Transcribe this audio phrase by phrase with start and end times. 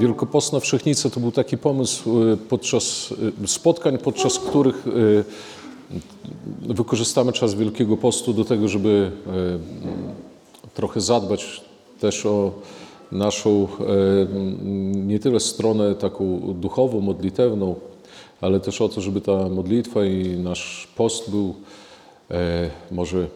[0.00, 3.14] Wielkopostna Wszechnica to był taki pomysł y, podczas
[3.44, 5.24] y, spotkań, podczas których y,
[6.60, 9.10] wykorzystamy czas Wielkiego Postu do tego, żeby
[10.74, 11.60] trochę zadbać
[12.00, 12.52] też o
[13.12, 13.68] naszą
[14.94, 17.74] nie tyle stronę taką duchową, modlitewną,
[18.40, 21.54] ale też o to, żeby ta modlitwa i nasz post był
[22.90, 23.26] może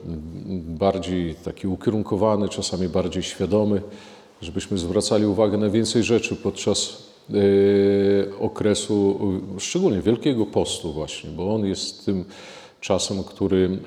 [0.68, 3.82] bardziej taki ukierunkowany, czasami bardziej świadomy
[4.42, 7.34] żebyśmy zwracali uwagę na więcej rzeczy podczas e,
[8.40, 9.20] okresu,
[9.58, 12.24] szczególnie Wielkiego Postu właśnie, bo on jest tym
[12.80, 13.78] czasem, który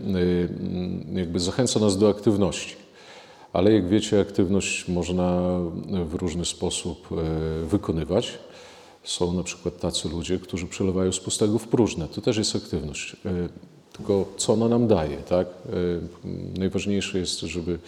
[1.14, 2.76] e, jakby zachęca nas do aktywności.
[3.54, 5.60] Ale jak wiecie, aktywność można
[6.06, 8.40] w różny sposób e, wykonywać.
[9.04, 12.08] Są na przykład tacy ludzie, którzy przelewają z pustego w próżne.
[12.08, 13.16] To też jest aktywność.
[13.94, 15.48] Tylko co ona nam daje, tak?
[16.58, 17.80] Najważniejsze jest, żeby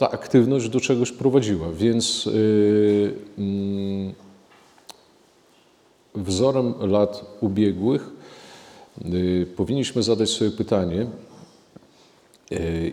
[0.00, 1.66] ta aktywność do czegoś prowadziła.
[1.72, 4.14] Więc yy, yy,
[6.14, 8.10] wzorem lat ubiegłych
[9.04, 11.06] yy, powinniśmy zadać sobie pytanie,
[12.52, 12.92] y,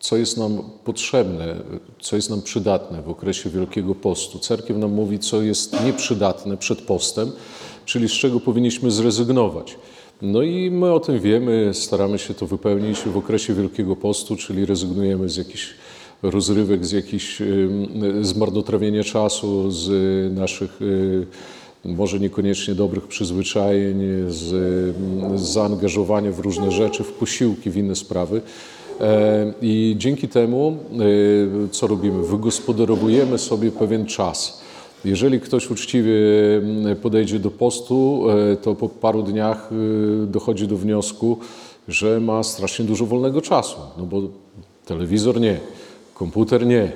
[0.00, 1.56] co jest nam potrzebne,
[2.00, 4.38] co jest nam przydatne w okresie Wielkiego Postu.
[4.38, 7.32] Cerkiew nam mówi, co jest nieprzydatne przed postem,
[7.84, 9.78] czyli z czego powinniśmy zrezygnować.
[10.22, 14.66] No i my o tym wiemy, staramy się to wypełnić w okresie Wielkiego Postu, czyli
[14.66, 15.74] rezygnujemy z jakichś
[16.22, 17.42] rozrywek, z jakichś
[18.22, 19.88] zmarnotrawienia czasu, z
[20.34, 21.26] naszych y,
[21.84, 24.36] może niekoniecznie dobrych przyzwyczajeń, z,
[25.40, 28.40] z zaangażowania w różne rzeczy, w posiłki, w inne sprawy.
[29.00, 30.76] E, I dzięki temu,
[31.66, 32.22] y, co robimy?
[32.22, 34.60] Wygospodarowujemy sobie pewien czas.
[35.04, 36.12] Jeżeli ktoś uczciwie
[37.02, 39.70] podejdzie do postu, e, to po paru dniach
[40.26, 41.38] dochodzi do wniosku,
[41.88, 44.22] że ma strasznie dużo wolnego czasu, no bo
[44.86, 45.60] telewizor nie,
[46.18, 46.92] komputer nie,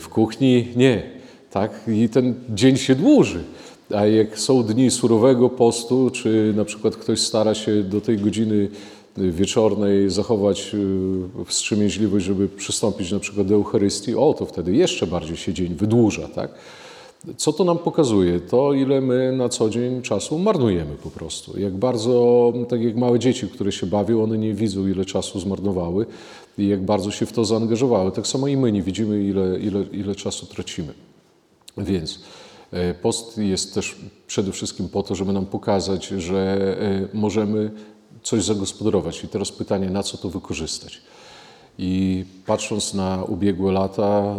[0.00, 1.02] w kuchni nie.
[1.50, 1.70] Tak?
[1.88, 3.44] I ten dzień się dłuży.
[3.94, 8.68] A jak są dni surowego postu, czy na przykład ktoś stara się do tej godziny
[9.16, 15.36] wieczornej zachować y, wstrzemięźliwość, żeby przystąpić na przykład do Eucharystii, o, to wtedy jeszcze bardziej
[15.36, 16.28] się dzień wydłuża.
[16.28, 16.50] Tak?
[17.36, 18.40] Co to nam pokazuje?
[18.40, 21.60] To, ile my na co dzień czasu marnujemy po prostu.
[21.60, 26.06] Jak bardzo, tak jak małe dzieci, które się bawią, one nie widzą, ile czasu zmarnowały
[26.58, 28.12] i jak bardzo się w to zaangażowały.
[28.12, 30.94] Tak samo i my nie widzimy, ile, ile, ile czasu tracimy.
[31.78, 32.20] Więc
[32.72, 37.70] e, post jest też przede wszystkim po to, żeby nam pokazać, że e, możemy
[38.22, 39.24] coś zagospodarować.
[39.24, 41.00] I teraz pytanie, na co to wykorzystać?
[41.78, 44.36] I patrząc na ubiegłe lata,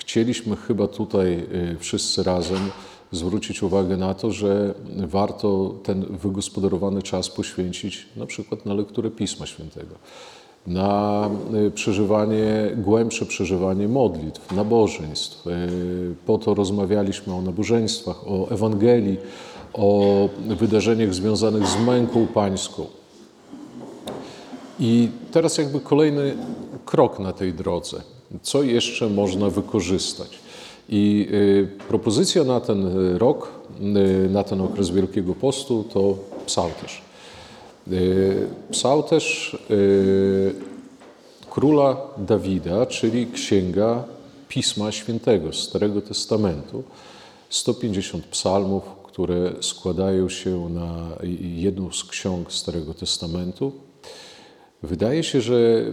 [0.00, 2.70] chcieliśmy chyba tutaj y, wszyscy razem
[3.12, 9.46] zwrócić uwagę na to, że warto ten wygospodarowany czas poświęcić na przykład na lekturę Pisma
[9.46, 9.94] Świętego,
[10.66, 11.30] na
[11.66, 15.46] y, przeżywanie, głębsze przeżywanie modlitw, nabożeństw.
[15.46, 19.16] Y, po to rozmawialiśmy o nabożeństwach, o Ewangelii,
[19.72, 22.86] o wydarzeniach związanych z męką pańską.
[24.80, 26.36] I teraz jakby kolejny
[26.84, 28.02] krok na tej drodze
[28.42, 30.38] co jeszcze można wykorzystać.
[30.88, 33.52] I y, propozycja na ten rok,
[34.26, 37.02] y, na ten okres Wielkiego Postu to psałterz.
[37.92, 39.56] Y, psałterz
[41.50, 44.04] króla Dawida, czyli księga
[44.48, 46.82] Pisma Świętego, Starego Testamentu.
[47.50, 51.08] 150 psalmów, które składają się na
[51.40, 53.72] jedną z ksiąg Starego Testamentu.
[54.82, 55.84] Wydaje się, że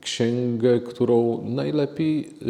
[0.00, 2.46] księgę, którą najlepiej y,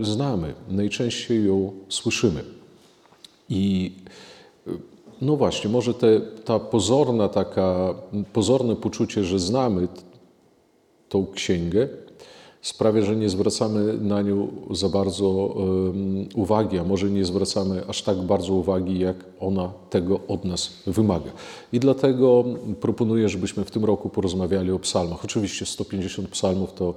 [0.00, 2.44] y, znamy, najczęściej ją słyszymy.
[3.48, 3.92] I
[5.20, 7.94] no właśnie, może te, ta pozorna taka,
[8.32, 9.88] pozorne poczucie, że znamy
[11.08, 11.88] tą księgę,
[12.64, 15.54] sprawia, że nie zwracamy na nią za bardzo
[16.34, 21.30] uwagi, a może nie zwracamy aż tak bardzo uwagi, jak ona tego od nas wymaga.
[21.72, 22.44] I dlatego
[22.80, 25.24] proponuję, żebyśmy w tym roku porozmawiali o psalmach.
[25.24, 26.94] Oczywiście 150 psalmów to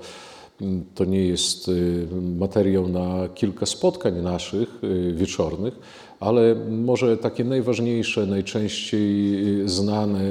[0.96, 2.08] to nie jest y,
[2.38, 5.80] materiał na kilka spotkań naszych y, wieczornych,
[6.20, 10.22] ale może takie najważniejsze, najczęściej y, znane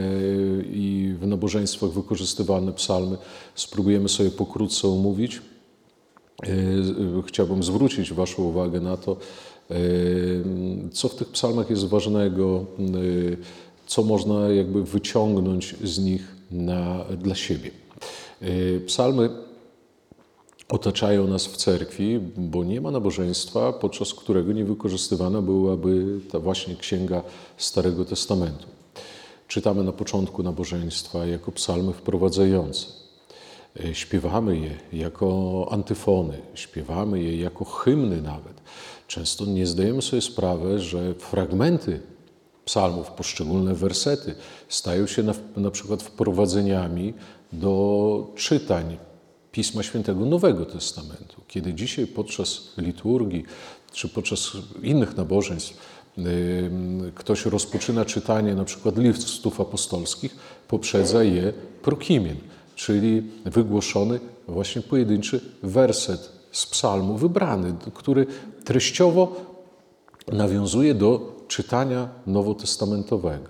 [0.73, 3.17] i w nabożeństwach wykorzystywane psalmy
[3.55, 5.43] spróbujemy sobie pokrótce omówić.
[7.27, 9.17] Chciałbym zwrócić Waszą uwagę na to,
[10.93, 12.65] co w tych psalmach jest ważnego,
[13.87, 17.71] co można jakby wyciągnąć z nich na, dla siebie.
[18.87, 19.31] Psalmy
[20.69, 26.77] otaczają nas w cerkwi, bo nie ma nabożeństwa, podczas którego nie wykorzystywana byłaby ta właśnie
[26.77, 27.23] księga
[27.57, 28.67] Starego Testamentu.
[29.49, 32.87] Czytamy na początku nabożeństwa jako psalmy wprowadzające.
[33.85, 38.55] e, śpiewamy je jako antyfony, śpiewamy je jako hymny nawet,
[39.09, 42.01] często nie zdajemy sobie sprawy, że fragmenty
[42.65, 44.35] psalmów, poszczególne wersety
[44.69, 47.15] stają się na, na przykład wprowadzeniami
[47.53, 48.97] do czytań
[49.57, 51.43] Pisma Świętego Nowego Testamentu.
[51.49, 53.45] Kiedy dzisiaj podczas liturgii
[53.93, 55.77] czy podczas innych nabożeństw
[57.15, 60.37] ktoś rozpoczyna czytanie na przykład listów apostolskich,
[60.69, 62.37] poprzedza je prokimien,
[62.75, 68.27] czyli wygłoszony właśnie pojedynczy werset z psalmu wybrany, który
[68.65, 69.37] treściowo
[70.33, 73.49] nawiązuje do czytania nowotestamentowego.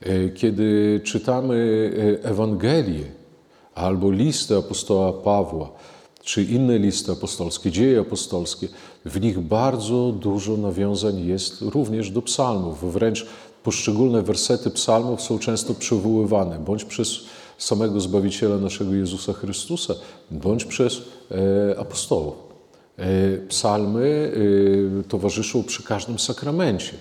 [0.00, 1.90] E, kiedy czytamy
[2.22, 3.15] e, Ewangelię
[3.76, 5.70] albo listy apostoła Pawła,
[6.24, 8.68] czy inne listy apostolskie, dzieje apostolskie,
[9.04, 12.92] w nich bardzo dużo nawiązań jest również do psalmów.
[12.92, 13.26] Wręcz
[13.62, 17.20] poszczególne wersety psalmów są często przywoływane bądź przez
[17.58, 19.94] samego Zbawiciela naszego Jezusa Chrystusa,
[20.30, 22.34] bądź przez e, apostołów.
[22.98, 23.06] E,
[23.48, 24.32] psalmy
[25.00, 26.92] e, towarzyszą przy każdym sakramencie.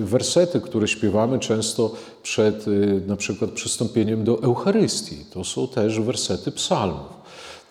[0.00, 2.64] Wersety, które śpiewamy często przed
[3.06, 7.20] na przykład przystąpieniem do Eucharystii, to są też wersety psalmów.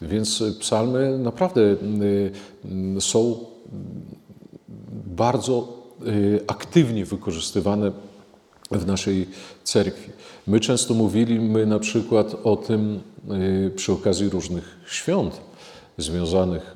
[0.01, 1.75] Więc psalmy naprawdę
[2.99, 3.37] są
[5.17, 5.67] bardzo
[6.47, 7.91] aktywnie wykorzystywane
[8.71, 9.27] w naszej
[9.63, 10.11] cerkwi.
[10.47, 12.99] My często mówiliśmy na przykład o tym
[13.75, 15.41] przy okazji różnych świąt
[16.01, 16.73] związanych,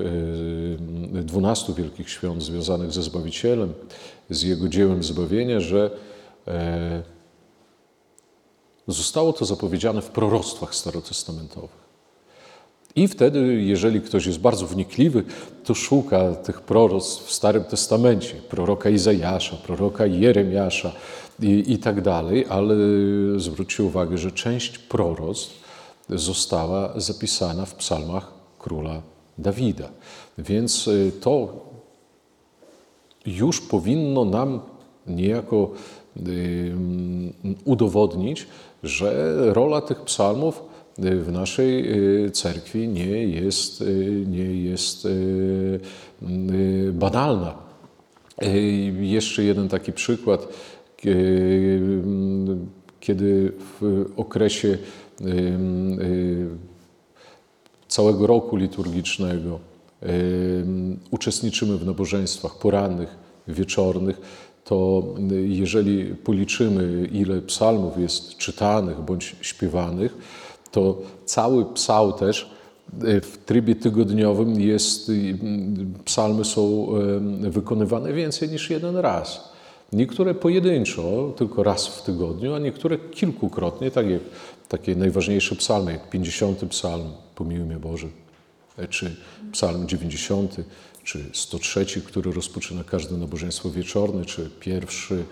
[1.23, 3.73] 12 wielkich świąt związanych ze Zbawicielem,
[4.29, 5.91] z Jego dziełem zbawienia, że
[6.47, 7.03] e,
[8.87, 11.83] zostało to zapowiedziane w proroctwach starotestamentowych.
[12.95, 15.23] I wtedy, jeżeli ktoś jest bardzo wnikliwy,
[15.63, 20.91] to szuka tych proroctw w Starym Testamencie, proroka Izajasza, proroka Jeremiasza
[21.39, 22.75] i, i tak dalej, ale
[23.37, 25.63] zwróćcie uwagę, że część proroctw
[26.09, 28.27] została zapisana w psalmach
[28.59, 29.01] króla
[29.37, 29.89] Dawida.
[30.37, 31.65] Więc y, to
[33.25, 34.59] już powinno nam
[35.07, 35.71] niejako
[36.17, 36.73] y,
[37.65, 38.47] udowodnić,
[38.83, 40.63] że rola tych psalmów
[40.97, 41.91] w naszej
[42.25, 45.79] y, cerkwi nie jest, y, nie jest y,
[46.93, 47.55] banalna.
[48.99, 50.47] Jeszcze jeden taki przykład,
[52.99, 54.77] kiedy w okresie
[57.93, 59.59] całego roku liturgicznego
[61.11, 63.15] uczestniczymy w nabożeństwach porannych,
[63.47, 64.21] wieczornych,
[64.65, 65.03] to
[65.45, 70.17] jeżeli policzymy, ile psalmów jest czytanych bądź śpiewanych,
[70.71, 72.49] to cały psalterz
[73.01, 75.11] e, w trybie tygodniowym jest,
[76.05, 76.87] psalmy są
[77.41, 79.53] wykonywane więcej niż jeden raz.
[79.93, 84.21] Niektóre pojedynczo, tylko raz w tygodniu, a niektóre kilkukrotnie, tak jak
[84.69, 88.07] takie najważniejsze psalmy, jak 50 psalm, pomiłuj mnie Boże,
[88.77, 89.15] e, czy
[89.51, 90.55] psalm 90,
[91.03, 95.23] czy 103, który rozpoczyna każde nabożeństwo wieczorne, czy pierwszy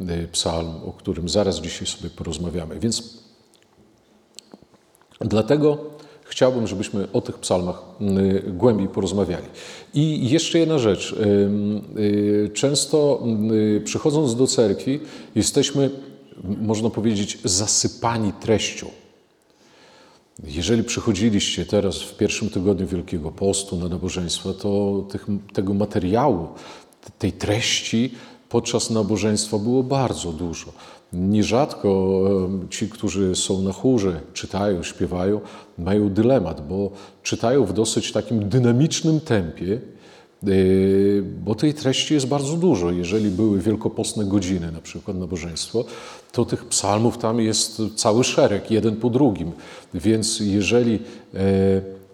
[0.00, 2.80] e, psalm, o którym zaraz dzisiaj sobie porozmawiamy.
[2.80, 3.28] Więc
[5.20, 5.78] Dlatego
[6.24, 7.82] chciałbym, żebyśmy o tych psalmach
[8.46, 9.46] głębiej porozmawiali.
[9.94, 11.12] I jeszcze jedna rzecz.
[11.96, 13.22] Y, często
[13.84, 15.00] przychodząc do cerkwi,
[15.34, 15.90] jesteśmy,
[16.44, 18.86] można powiedzieć, zasypani treścią.
[20.44, 26.48] Jeżeli przychodziliście teraz w pierwszym tygodniu Wielkiego Postu na nabożeństwa, to tych, tego materiału,
[27.18, 28.14] tej treści
[28.48, 30.72] podczas nabożeństwa było bardzo dużo.
[31.12, 32.20] Nierzadko
[32.70, 35.40] ci, którzy są na chórze, czytają, śpiewają,
[35.78, 36.90] mają dylemat, bo
[37.22, 39.97] czytają w dosyć takim dynamicznym tempie, e,
[41.44, 42.90] bo tej treści jest bardzo dużo.
[42.90, 45.84] Jeżeli były wielkopostne godziny, na przykład nabożeństwo,
[46.32, 49.52] to tych psalmów tam jest cały szereg, jeden po drugim.
[49.94, 50.94] Więc jeżeli
[51.34, 51.38] e,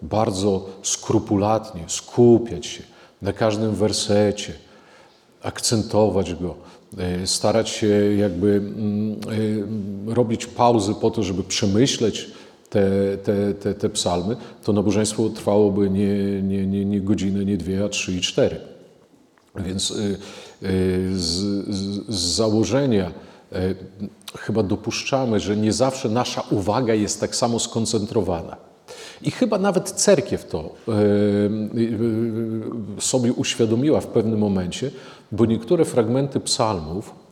[0.01, 2.83] bardzo skrupulatnie skupiać się
[3.21, 4.53] na każdym wersecie,
[5.41, 6.55] akcentować go,
[6.97, 9.19] e, starać się jakby mm,
[10.09, 12.31] e, robić pauzy po to, żeby przemyśleć
[12.75, 17.85] te, te, te, te psalmy, to nabożeństwo trwałoby nie, nie, nie, nie godzinę, nie dwie,
[17.85, 18.59] a trzy i cztery.
[19.55, 19.95] Więc e,
[21.13, 21.35] z,
[22.09, 23.11] z założenia
[24.37, 28.57] chyba dopuszczamy, że nie zawsze nasza uwaga jest tak samo skoncentrowana.
[29.21, 30.75] I chyba nawet cerkiew to
[32.99, 34.91] sobie uświadomiła w pewnym momencie,
[35.31, 37.24] bo niektóre fragmenty psalmów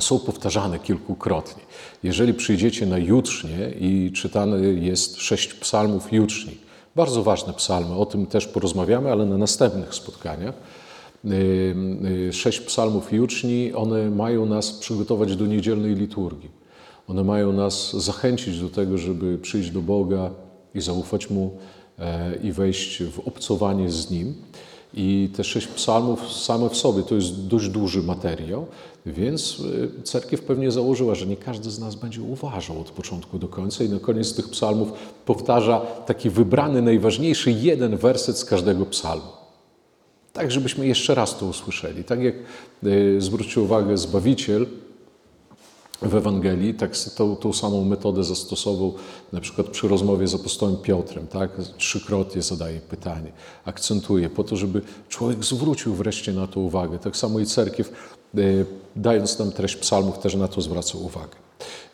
[0.00, 1.62] są powtarzane kilkukrotnie.
[2.02, 6.56] Jeżeli przyjdziecie na jutrznie i czytane jest sześć psalmów jutrzni,
[6.96, 10.54] bardzo ważne psalmy, o tym też porozmawiamy, ale na następnych spotkaniach.
[12.32, 16.50] Sześć psalmów juczni, one mają nas przygotować do niedzielnej liturgii.
[17.08, 20.30] One mają nas zachęcić do tego, żeby przyjść do Boga
[20.74, 21.58] i zaufać Mu
[21.98, 24.34] e, i wejść w obcowanie z Nim.
[24.96, 28.66] I te sześć psalmów same w sobie to jest dość duży materiał,
[29.06, 29.62] więc
[30.00, 33.84] e, cerkiew pewnie założyła, że nie każdy z nas będzie uważał od początku do końca
[33.84, 34.92] i na koniec tych psalmów
[35.26, 39.36] powtarza taki wybrany, najważniejszy jeden werset z każdego psalmu.
[40.32, 42.04] Tak, żebyśmy jeszcze raz to usłyszeli.
[42.04, 44.66] Tak jak e, zwrócił uwagę Zbawiciel,
[46.02, 48.94] w Ewangelii, tak tą, tą samą metodę zastosował
[49.32, 51.50] na przykład przy rozmowie z apostołem Piotrem, tak?
[51.76, 53.32] Trzykrotnie zadaje pytanie,
[53.64, 56.98] akcentuje po to, żeby człowiek zwrócił wreszcie na to uwagę.
[56.98, 58.40] Tak samo i cerkiew, e,
[58.96, 61.36] dając nam treść psalmów, też na to zwraca uwagę.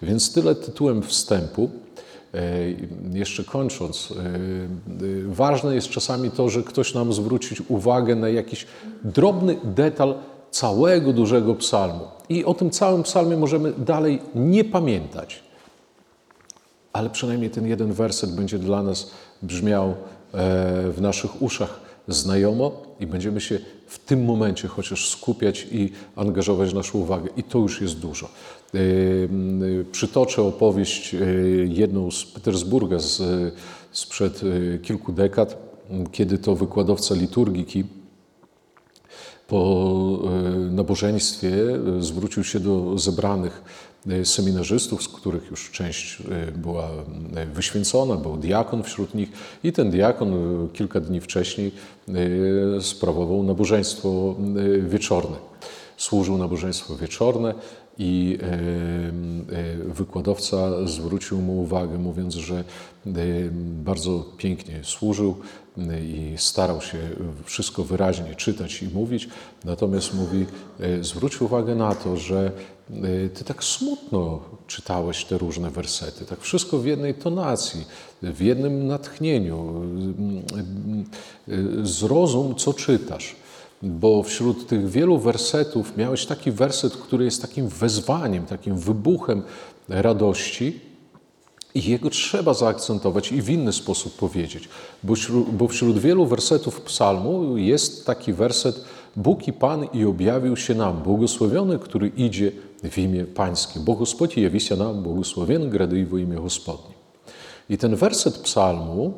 [0.03, 1.71] Więc tyle tytułem wstępu.
[2.35, 2.39] E,
[3.13, 4.15] jeszcze kończąc, e,
[5.27, 8.67] ważne jest czasami to, że ktoś nam zwrócić uwagę na jakiś
[9.05, 10.15] drobny detal
[10.53, 12.05] całego dużego psalmu.
[12.29, 15.43] I o tym całym psalmie możemy dalej nie pamiętać.
[16.93, 19.11] Ale przynajmniej ten jeden werset będzie dla nas
[19.43, 19.95] brzmiał e,
[20.91, 26.99] w naszych uszach znajomo i będziemy się w tym momencie chociaż skupiać i angażować naszą
[26.99, 27.29] uwagę.
[27.37, 28.27] I to już jest dużo.
[28.27, 28.79] E,
[29.93, 31.19] przytoczę opowieść e,
[31.67, 33.23] jedną z Petersburga z,
[33.93, 34.41] sprzed
[34.83, 35.57] kilku dekad,
[36.13, 37.85] kiedy to wykładowca liturgiki
[39.53, 41.49] po e, nabożeństwie
[41.99, 43.63] e, zwrócił się do zebranych
[44.09, 46.23] e, seminarzystów, z których już część
[46.57, 46.89] była
[47.55, 49.29] wyświęcona, był diakon wśród nich
[49.65, 50.33] i ten diakon
[50.73, 51.73] kilka dni wcześniej
[52.81, 54.35] sprawował nabożeństwo
[54.89, 55.37] wieczorne.
[55.97, 57.55] Służył nabożeństwo wieczorne
[57.99, 58.39] i
[59.87, 62.65] wykładowca zwrócił mu uwagę, mówiąc, że
[63.85, 65.37] bardzo pięknie służył,
[66.03, 66.99] i starał się
[67.45, 69.29] wszystko wyraźnie czytać i mówić,
[69.65, 70.47] natomiast mówi,
[70.81, 72.53] e, zwróć uwagę na to, że
[72.91, 77.85] e, ty tak smutno czytałeś te różne wersety, tak wszystko w jednej tonacji,
[78.23, 79.83] w jednym natchnieniu.
[81.49, 81.55] E,
[81.87, 83.37] zrozum, co czytasz
[83.83, 89.43] bo wśród tych wielu wersetów miałeś taki werset, który jest takim wezwaniem, takim wybuchem
[89.89, 90.81] radości.
[91.75, 94.69] I jego trzeba zaakcentować i w inny sposób powiedzieć,
[95.03, 98.85] bo wśród, bo wśród wielu wersetów psalmu jest taki werset
[99.17, 102.53] Bóg i Pan i objawił się nam, błogosławiony, który idzie
[102.85, 103.81] w imię Pańskie.
[103.81, 106.95] Bo Gospodzie jawi się nam, błogosławiony, grady i w imię Gospodnie.
[107.71, 109.15] I ten werset psalmu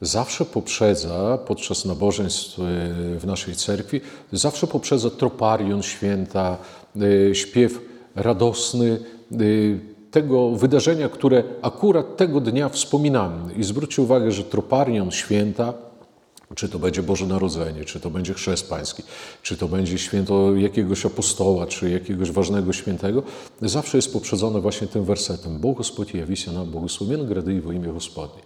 [0.00, 2.62] zawsze poprzedza podczas nabożeństw e,
[3.18, 4.00] w naszej cerkwi,
[4.32, 6.56] zawsze poprzedza troparion święta,
[6.96, 7.80] e, śpiew
[8.14, 8.98] radosny
[9.32, 9.36] e,
[10.10, 13.54] tego wydarzenia, które akurat tego dnia wspominamy.
[13.54, 15.74] I zwróćcie uwagę, że troparion święta
[16.54, 19.02] czy to będzie Boże Narodzenie, czy to będzie Chrzest Pański,
[19.42, 23.22] czy to będzie święto jakiegoś apostoła, czy jakiegoś ważnego świętego,
[23.62, 25.58] zawsze jest poprzedzone właśnie tym wersetem.
[25.58, 28.42] Bóg Gospodź jawi się nam błogosławiony, grady i w imię Gospodnie.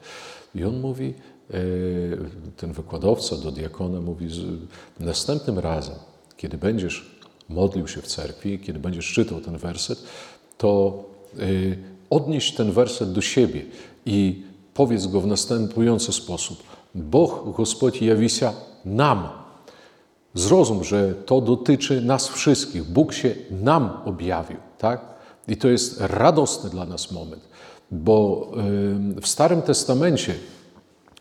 [0.55, 1.15] I on mówi,
[1.51, 2.19] Yy,
[2.57, 4.43] ten wykładowca do diakona mówi, że
[5.01, 5.95] następnym razem,
[6.37, 10.03] kiedy będziesz modlił się w cerkwi, kiedy będziesz czytał ten werset,
[10.59, 11.05] to
[11.37, 11.79] yy,
[12.11, 13.63] odnieś ten werset do siebie
[14.07, 14.43] i
[14.75, 16.63] powiedz go w następujący sposób.
[16.95, 18.53] Boch Gospodź jawisia
[18.85, 19.29] nam.
[20.35, 22.85] Zrozum, że to dotyczy nas wszystkich.
[22.85, 25.01] Bóg się nam objawił, tak?
[25.49, 27.49] I to jest radosny dla nas moment,
[27.91, 28.49] bo
[29.15, 30.35] yy, w Starym Testamencie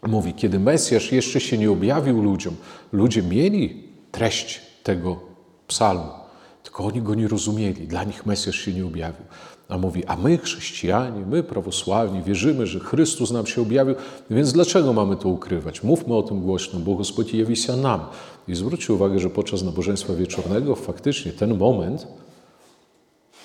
[0.07, 2.55] mówi, kiedy Mesjasz jeszcze się nie objawił ludziom,
[2.91, 5.19] ludzie mieli treść tego
[5.67, 6.11] psalmu,
[6.63, 7.87] tylko oni go nie rozumieli.
[7.87, 9.25] Dla nich Mesjasz się nie objawił.
[9.69, 13.95] A mówi, a my chrześcijanie, my prawosławni, wierzymy, że Chrystus nam się objawił,
[14.29, 15.83] więc dlaczego mamy to ukrywać?
[15.83, 18.01] Mówmy o tym głośno, bo Gospodź jawi się nam.
[18.47, 22.07] I zwróćcie uwagę, że podczas nabożeństwa wieczornego faktycznie ten moment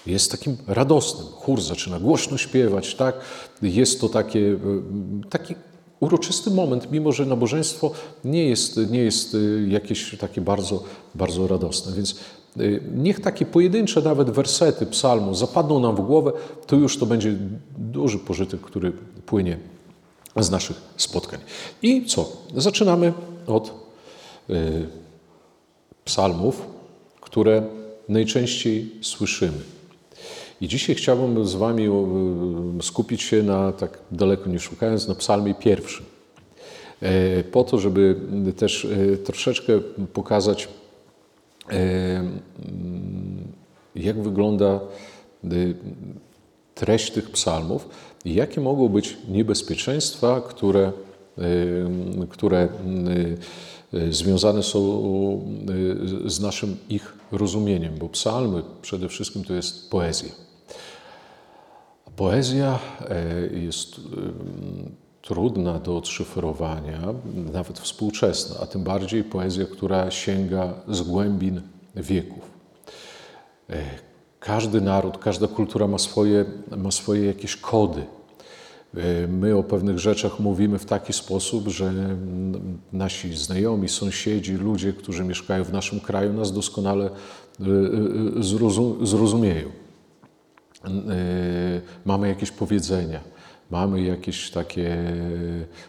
[0.07, 1.27] jest takim radosnym.
[1.27, 3.15] Chór zaczyna głośno śpiewać, tak?
[3.63, 4.59] Jest to takie,
[5.31, 5.55] taki
[6.01, 7.91] uroczysty moment, mimo że nabożeństwo
[8.25, 9.37] nie jest, nie jest
[9.69, 11.93] jakieś takie bardzo, bardzo radosne.
[11.93, 12.15] Więc
[12.61, 16.33] Y, niech takie pojedyncze nawet wersety psalmu zapadną nam w głowę,
[16.67, 17.37] to już to będzie
[17.79, 18.93] duży pożytek, który
[19.27, 19.59] płynie
[20.37, 21.41] z naszych spotkań.
[21.83, 22.33] I co?
[22.57, 23.13] Zaczynamy
[23.47, 23.75] od
[24.51, 24.87] y,
[26.05, 26.63] psalmów,
[27.21, 27.63] które
[28.09, 29.59] najczęściej słyszymy.
[30.61, 35.55] I dzisiaj chciałbym z Wami y, skupić się na, tak daleko nie szukając, na psalmie
[35.55, 36.07] pierwszym.
[37.53, 38.17] Po to, żeby
[38.57, 38.87] też
[39.25, 39.81] troszeczkę
[40.13, 40.69] pokazać
[43.95, 44.81] jak wygląda
[46.75, 47.89] treść tych psalmów
[48.25, 50.93] i jakie mogą być niebezpieczeństwa, które,
[52.29, 52.69] które
[53.95, 54.81] y, związane są
[56.27, 60.48] z naszym ich rozumieniem, bo psalmy przede wszystkim to jest poezja.
[62.19, 62.79] Poezja
[63.53, 64.01] jest
[65.23, 67.01] trudna do odszyfrowania,
[67.53, 71.61] nawet współczesna, a tym bardziej poezja, która sięga z głębin
[71.97, 72.51] wieków.
[74.41, 76.45] Każdy naród, każda kultura ma swoje,
[76.77, 78.03] ma swoje jakieś kody.
[79.29, 81.93] My o pewnych rzeczach mówimy w taki sposób, że
[82.93, 87.11] nasi znajomi, sąsiedzi, ludzie, którzy mieszkają w naszym kraju, nas doskonale
[89.03, 89.69] zrozumieją.
[92.05, 93.21] Mamy jakieś powiedzenia,
[93.71, 94.97] mamy jakieś takie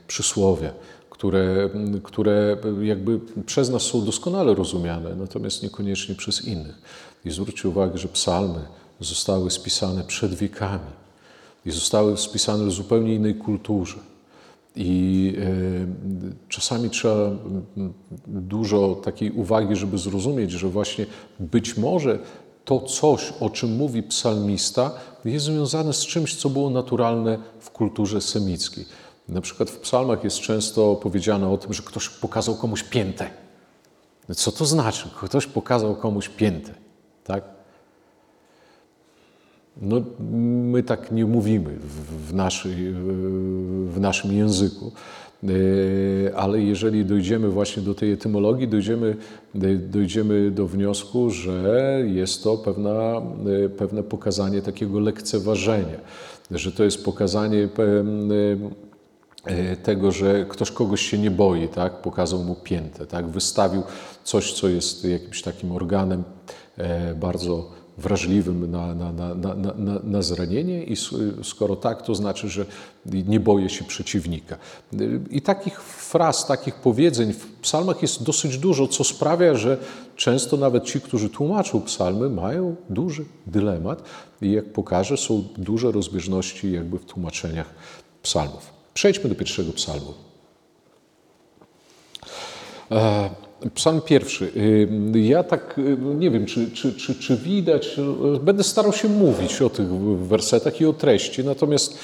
[0.07, 0.71] przysłowie,
[1.09, 1.69] które,
[2.03, 6.81] które jakby przez nas są doskonale rozumiane, natomiast niekoniecznie przez innych.
[7.25, 8.59] I zwróćcie uwagę, że psalmy
[8.99, 10.91] zostały spisane przed wiekami
[11.65, 13.97] i zostały spisane w zupełnie innej kulturze.
[14.75, 15.87] I y,
[16.49, 17.31] czasami trzeba
[18.27, 21.05] dużo takiej uwagi, żeby zrozumieć, że właśnie
[21.39, 22.19] być może
[22.69, 24.91] to coś, o czym mówi psalmista,
[25.25, 28.85] jest związane z czymś, co było naturalne w kulturze semickiej.
[29.29, 33.29] Na przykład w psalmach jest często powiedziane o tym, że ktoś pokazał komuś piętę.
[34.35, 35.09] Co to znaczy?
[35.23, 36.73] Ktoś pokazał komuś piętę,
[37.23, 37.43] tak?
[39.81, 40.01] No,
[40.71, 41.77] my tak nie mówimy
[42.27, 42.93] w, naszej,
[43.85, 44.91] w naszym języku,
[46.35, 49.15] ale jeżeli dojdziemy właśnie do tej etymologii, dojdziemy,
[49.79, 53.21] dojdziemy do wniosku, że jest to pewna,
[53.65, 55.99] e, pewne pokazanie takiego lekceważenia,
[56.51, 57.67] że to jest pokazanie
[59.45, 62.01] e, tego, że ktoś kogoś się nie boi, tak?
[62.01, 63.27] pokazał mu piętę, tak?
[63.27, 63.83] wystawił
[64.23, 66.23] coś, co jest jakimś takim organem
[67.19, 70.95] bardzo wrażliwym na, na, na, na, na zranienie i
[71.43, 72.65] skoro tak, to znaczy, że
[73.05, 74.57] nie boję się przeciwnika.
[75.29, 79.77] I takich fraz, takich powiedzeń w psalmach jest dosyć dużo, co sprawia, że
[80.15, 84.03] często nawet ci, którzy tłumaczą psalmy, mają duży dylemat
[84.41, 87.69] i jak pokażę, są duże rozbieżności jakby w tłumaczeniach
[88.23, 88.73] psalmów.
[88.93, 90.13] Przejdźmy do pierwszego psalmu.
[92.91, 93.29] E,
[93.73, 94.51] Psalm pierwszy.
[95.13, 95.79] Ja tak
[96.15, 97.99] nie wiem, czy, czy, czy, czy widać,
[98.41, 99.87] będę starał się mówić o tych
[100.27, 101.99] wersetach i o treści, natomiast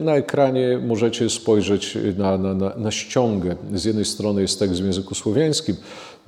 [0.00, 3.56] na ekranie możecie spojrzeć na, na, na, na ściągę.
[3.74, 5.76] Z jednej strony jest tekst w języku słowiańskim,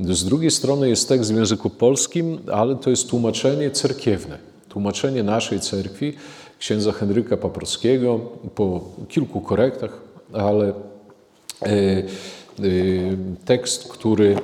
[0.01, 5.61] z drugiej strony jest tekst w języku polskim, ale to jest tłumaczenie cerkiewne, tłumaczenie naszej
[5.61, 6.15] cerkwi,
[6.59, 8.21] księdza Henryka Paprockiego,
[8.55, 10.01] po kilku korektach,
[10.33, 10.67] ale.
[10.67, 10.73] Yy,
[11.67, 12.07] Y,
[13.46, 14.40] tekst, który,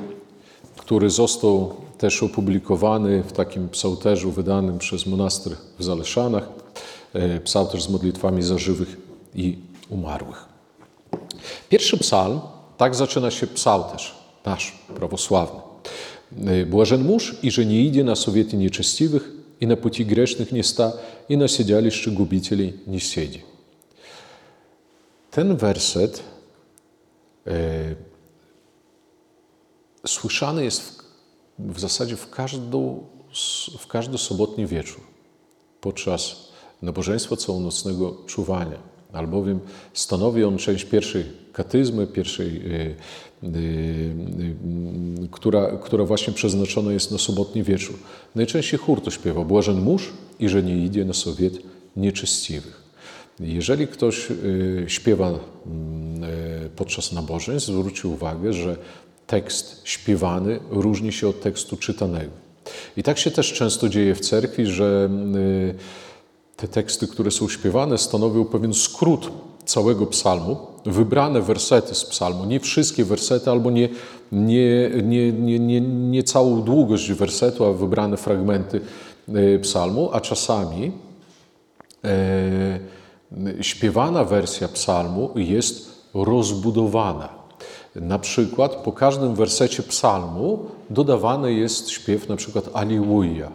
[0.77, 6.49] który został też opublikowany w takim psałterzu wydanym przez monaster w Zaleszanach,
[7.15, 8.97] y, psałterz z modlitwami za żywych
[9.35, 9.57] i
[9.89, 10.45] umarłych.
[11.69, 12.39] Pierwszy psalm,
[12.77, 14.15] tak zaczyna się psałterz,
[14.45, 15.59] nasz, prawosławny.
[16.61, 20.63] Y, Błażen mąż i że nie idzie na sowiety nieczestiwych i na pути grzesznych nie
[20.63, 20.91] sta
[21.29, 23.41] i na siedzialiszczy gubicieli nie siedzi.
[25.31, 26.36] Ten werset E,
[30.06, 31.02] słyszany jest w,
[31.58, 33.06] w zasadzie w, każdą,
[33.78, 35.02] w każdy sobotni wieczór
[35.80, 36.48] podczas
[36.82, 38.78] nabożeństwa całonocnego czuwania,
[39.12, 39.60] albowiem
[39.92, 42.96] stanowi on część pierwszej katyzmy, pierwszej, yy,
[43.42, 47.96] yy, która, która właśnie przeznaczona jest na sobotni wieczór.
[48.34, 51.58] Najczęściej chór to śpiewa Błażen mórz i że nie idzie na sowiet
[51.96, 52.87] nieczestiwych.
[53.40, 58.76] Jeżeli ktoś y, śpiewa mm, y, podczas nabożeństw, zwróci uwagę, że
[59.26, 62.30] tekst śpiewany różni się od tekstu czytanego.
[62.96, 65.74] I tak się też często dzieje w cerkwi, że y,
[66.56, 69.30] te teksty, które są śpiewane, stanowią pewien skrót
[69.64, 73.88] całego psalmu, wybrane wersety z psalmu, nie wszystkie wersety albo nie,
[74.32, 78.80] nie, nie, nie, nie, nie całą długość wersetu, a wybrane fragmenty
[79.62, 80.92] psalmu, a czasami.
[82.04, 82.97] E,
[83.60, 87.28] śpiewana wersja psalmu jest rozbudowana.
[87.94, 93.52] Na przykład po każdym wersecie psalmu dodawany jest śpiew na przykład Aliluja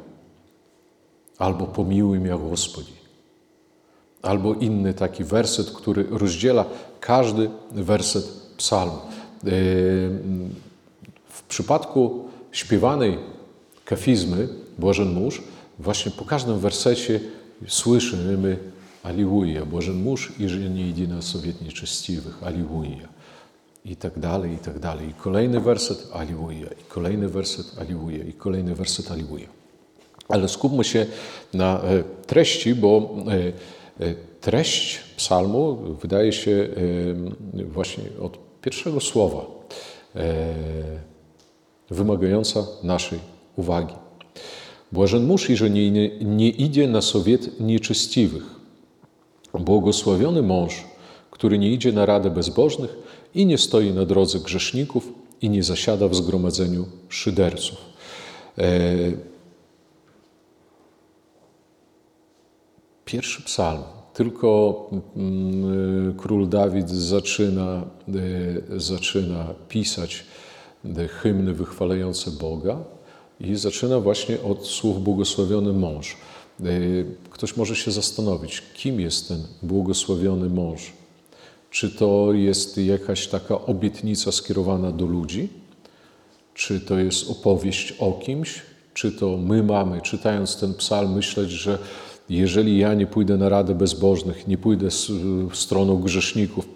[1.37, 3.03] albo Pomiłuj mnie Gospodzi
[4.21, 6.65] albo inny taki werset, który rozdziela
[6.99, 8.25] każdy werset
[8.57, 8.97] psalmu.
[9.43, 9.51] Yy,
[11.29, 13.17] w przypadku śpiewanej
[13.85, 15.41] kafizmy Błażen Mórz
[15.79, 17.19] właśnie po każdym wersecie
[17.67, 18.57] słyszymy
[19.02, 23.08] Аллилуйя, Божий муж и же не jedyna sowiet nieczestiwych, Аллилуйя.
[23.84, 25.08] I tak dalej, i tak dalej.
[25.08, 26.66] I kolejny werset, Aliluja.
[26.66, 28.24] I kolejny werset, Aliluja.
[28.24, 29.48] I kolejny werset, Aliluja.
[30.28, 31.06] Ale skupmy się
[31.54, 36.68] na e, treści, bo e, e, treść psalmu wydaje się
[37.72, 39.46] właśnie od pierwszego słowa
[41.90, 43.18] wymagająca naszej
[43.56, 43.94] uwagi.
[44.92, 45.90] Błażen mąż, że nie,
[46.24, 48.58] nie idzie na sowiet nieczestiwych.
[49.53, 50.83] Błogosławiony mąż,
[51.31, 52.97] który nie idzie na radę bezbożnych
[53.35, 57.77] i nie stoi na drodze grzeszników i nie zasiada w zgromadzeniu szyderców.
[58.57, 58.63] E,
[63.05, 63.83] pierwszy psalm.
[64.13, 67.83] Tylko mm, król Dawid zaczyna,
[68.73, 70.25] e, zaczyna pisać
[71.21, 72.77] hymny wychwalające Boga
[73.39, 76.17] i zaczyna właśnie od słów błogosławiony mąż.
[76.59, 76.65] E,
[77.29, 80.91] ktoś może się zastanowić, kim jest ten błogosławiony mąż?
[81.71, 85.49] Czy to jest jakaś taka obietnica skierowana do ludzi?
[86.53, 88.61] Czy to jest opowieść o kimś?
[88.93, 91.77] Czy to my mamy, czytając ten psalm, myśleć, że
[92.29, 95.11] jeżeli ja nie pójdę na radę bezbożnych, nie pójdę z
[95.53, 96.67] stroną grzeszników,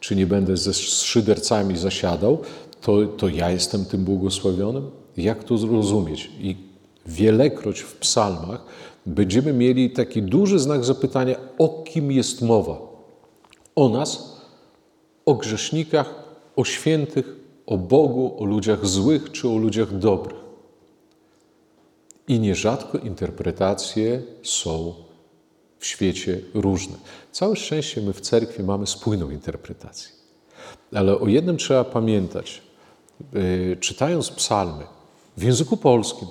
[0.00, 2.38] czy nie będę ze szydercami zasiadał,
[2.80, 4.90] to, to ja jestem tym błogosławionym?
[5.16, 6.30] Jak to zrozumieć?
[6.40, 6.56] I
[7.06, 8.64] wielekroć w psalmach
[9.06, 12.78] będziemy mieli taki duży znak zapytania, o kim jest mowa?
[13.76, 14.40] O nas,
[15.26, 16.14] o grzesznikach,
[16.56, 17.36] o świętych,
[17.66, 20.44] o Bogu, o ludziach złych czy o ludziach dobrych.
[22.28, 24.94] I nierzadko interpretacje są
[25.78, 26.96] w świecie różne.
[27.32, 30.12] Całe szczęście my w cerkwi mamy spójną interpretację.
[30.94, 32.62] Ale o jednym trzeba pamiętać.
[33.32, 34.84] Yy, czytając psalmy
[35.36, 36.28] w języku polskim,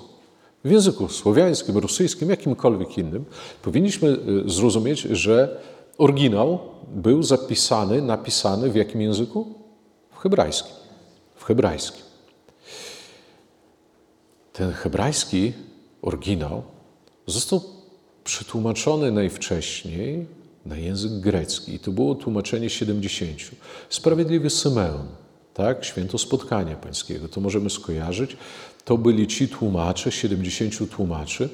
[0.64, 3.24] w języku słowiańskim, rosyjskim, jakimkolwiek innym,
[3.62, 5.60] powinniśmy yy, zrozumieć, że
[5.98, 6.58] oryginał
[6.94, 9.54] był zapisany, napisany w jakim języku?
[10.10, 10.72] W hebrajskim.
[11.36, 12.02] W hebrajskim.
[14.52, 15.52] Ten hebrajski
[16.02, 16.62] oryginał
[17.26, 17.60] został
[18.24, 20.26] przetłumaczony najwcześniej
[20.66, 21.74] na język grecki.
[21.74, 23.38] I to było tłumaczenie 70.
[23.88, 25.06] Sprawiedliwy Symeon,
[25.54, 25.84] tak?
[25.84, 27.28] Święto Spotkania Pańskiego.
[27.28, 28.36] To możemy skojarzyć.
[28.84, 31.48] To byli ci tłumacze, 70 tłumaczy,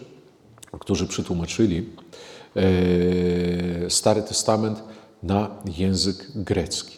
[0.79, 1.87] którzy przetłumaczyli
[2.57, 4.83] e, Stary Testament
[5.23, 6.97] na język grecki.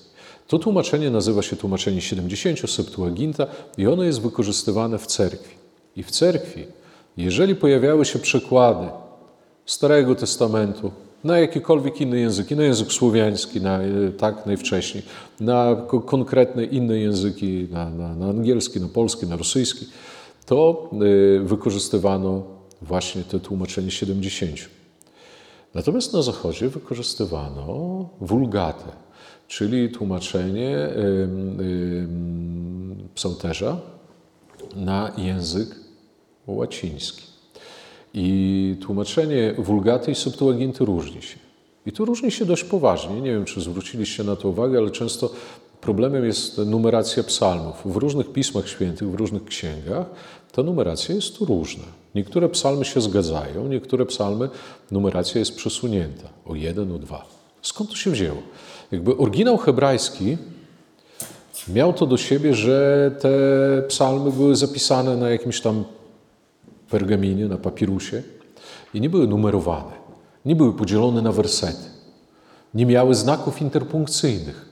[0.49, 3.47] To tłumaczenie nazywa się tłumaczenie 70 Septuaginta
[3.79, 5.55] i ono jest wykorzystywane w cerkwi.
[5.97, 6.67] I w cerkwi,
[7.17, 8.89] jeżeli pojawiały się przekłady
[9.67, 10.91] Starego Testamentu
[11.25, 13.79] na jakiekolwiek inne języki, na język słowiański, na,
[14.19, 15.05] tak najwcześniej,
[15.41, 19.87] na konkretne inne języki, na, na, na angielski, na polski, na rosyjski,
[20.47, 22.43] to y, wykorzystywano
[22.83, 24.57] właśnie te tłumaczenie 70.
[25.75, 28.93] Natomiast na Zachodzie wykorzystywano wulgatę,
[29.49, 30.89] czyli tłumaczenie
[33.15, 33.81] psalterza
[34.77, 35.77] na język
[36.47, 37.23] łaciński.
[38.15, 41.39] I tłumaczenie wulgaty i septuaginty różni się.
[41.87, 43.21] I tu różni się dość poważnie.
[43.21, 45.33] Nie wiem, czy zwróciliście na to uwagę, ale często
[45.83, 47.77] problemem jest numeracja psalmów.
[47.85, 50.07] W różnych pismach świętych, w różnych księgach
[50.53, 51.85] ta numeracja jest tu różna.
[52.15, 54.49] Niektóre psalmy się zgadzają, niektóre psalmy
[54.91, 57.25] numeracja jest przesunięta o jeden, o dwa.
[57.63, 58.43] Skąd to się wzięło?
[58.93, 60.37] Jakby oryginał hebrajski
[61.69, 63.31] miał to do siebie, że te
[63.89, 65.85] psalmy były zapisane na jakimś tam
[66.91, 68.23] pergaminie, na papirusie
[68.95, 69.93] i nie były numerowane,
[70.45, 71.85] nie były podzielone na wersety,
[72.75, 74.72] nie miały znaków interpunkcyjnych,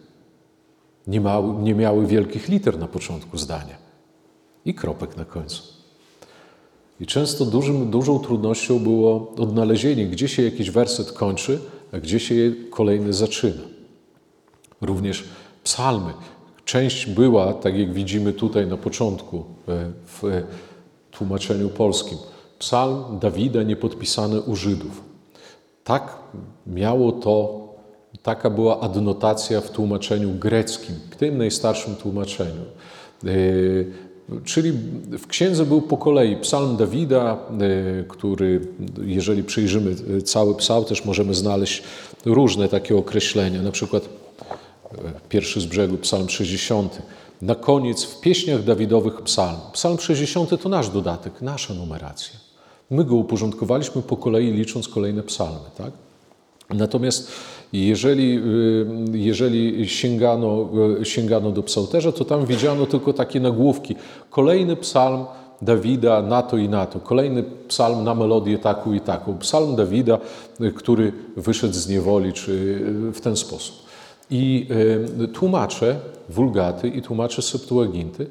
[1.07, 1.23] nie,
[1.63, 3.77] nie miały wielkich liter na początku zdania
[4.65, 5.63] i kropek na końcu.
[7.01, 11.59] I często dużym, dużą trudnością było odnalezienie, gdzie się jakiś werset kończy,
[11.93, 13.63] a gdzie się kolejny zaczyna.
[14.81, 15.25] Również
[15.65, 16.13] psalmy.
[16.65, 20.43] Część była, tak jak widzimy tutaj na początku, e, w
[21.11, 22.19] tłumaczeniu polskim.
[22.59, 25.03] Psalm Dawida niepodpisany u Żydów.
[25.85, 26.17] Tak
[26.67, 27.61] miało to,
[28.23, 32.63] taka była adnotacja w tłumaczeniu greckim, tym najstarszym tłumaczeniu.
[33.25, 33.31] E,
[34.45, 34.73] czyli
[35.19, 38.61] w księdze był po kolei psalm Dawida, e, który,
[39.05, 41.83] jeżeli przyjrzymy cały psalm, też możemy znaleźć
[42.25, 43.63] różne takie określenia.
[43.63, 44.09] Na przykład e,
[45.29, 47.03] pierwszy z brzegu, psalm 60
[47.43, 49.57] na koniec w pieśniach Dawidowych psalm.
[49.73, 52.41] Psalm 60 to nasz dodatek, nasza numeracja.
[52.91, 55.59] My go uporządkowaliśmy po kolei, licząc kolejne psalmy.
[55.79, 55.93] Tak?
[56.71, 57.33] Natomiast
[57.73, 60.69] jeżeli, y, jeżeli sięgano,
[61.01, 63.97] y, sięgano do psalterza, to tam widziano tylko takie nagłówki.
[64.31, 65.25] Kolejny psalm
[65.63, 67.01] Dawida na to i na to.
[67.01, 69.39] Kolejny psalm na melodię taką i taką.
[69.39, 70.19] Psalm Dawida,
[70.61, 72.81] y, który wyszedł z niewoli, czy
[73.15, 73.77] w ten sposób.
[74.31, 74.67] I
[75.33, 75.97] tłumacze
[76.29, 78.27] wulgaty i tłumacze Septuaginty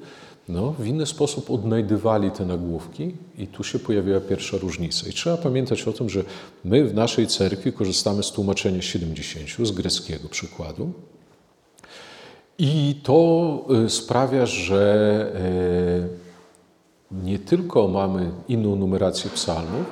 [0.49, 5.09] no, w inny sposób odnajdywali te nagłówki i tu się pojawiła pierwsza różnica.
[5.09, 6.23] I trzeba pamiętać o tym, że
[6.65, 10.91] my w naszej cerkwi korzystamy z tłumaczenia 70, z greckiego przykładu.
[12.57, 15.31] I to y, sprawia, że
[17.11, 19.85] y, nie tylko mamy inną numerację psalmów,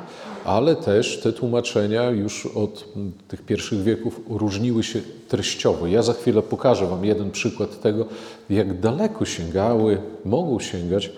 [0.48, 2.86] ale też te tłumaczenia już od
[3.28, 5.88] tych pierwszych wieków różniły się treściowo.
[5.88, 8.06] Ja za chwilę pokażę Wam jeden przykład tego,
[8.50, 11.10] jak daleko sięgały, mogą sięgać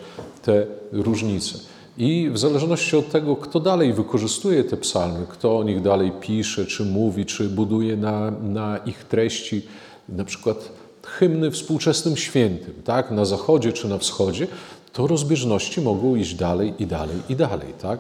[0.42, 1.60] te różnice.
[1.98, 6.66] I w zależności od tego, kto dalej wykorzystuje te psalmy, kto o nich dalej pisze,
[6.66, 9.62] czy mówi, czy buduje na, na ich treści,
[10.10, 10.70] na przykład
[11.04, 14.48] hymny współczesnym świętym, tak, na zachodzie czy na wschodzie,
[14.94, 17.74] to rozbieżności mogą iść dalej i dalej i dalej.
[17.82, 18.00] Tak?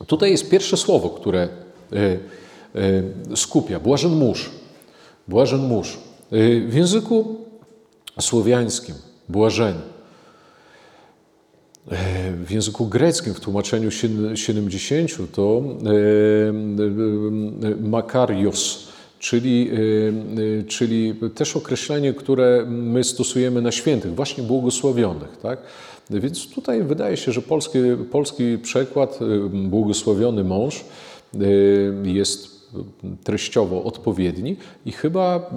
[0.00, 1.48] E, tutaj jest pierwsze słowo, które e,
[2.74, 3.80] e, skupia.
[3.80, 4.50] Błażen mórz.
[5.28, 5.98] Błażen mórz.
[6.68, 7.36] W języku
[8.20, 8.94] słowiańskim
[9.28, 9.80] błażeni.
[12.44, 13.90] W języku greckim, w tłumaczeniu
[14.34, 15.62] 70, to
[17.80, 18.88] makarios,
[19.26, 25.36] czyli, y, y, czyli też określenie, które my stosujemy na świętych, właśnie błogosławionych.
[25.42, 25.58] Tak?
[26.10, 27.78] Więc tutaj wydaje się, że polski,
[28.10, 30.84] polski przekład y, błogosławiony mąż
[32.02, 32.56] jest
[33.24, 35.50] treściowo odpowiedni i chyba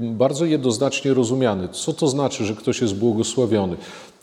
[0.00, 1.68] bardzo jednoznacznie rozumiany.
[1.68, 3.76] Co to znaczy, że ktoś jest błogosławiony?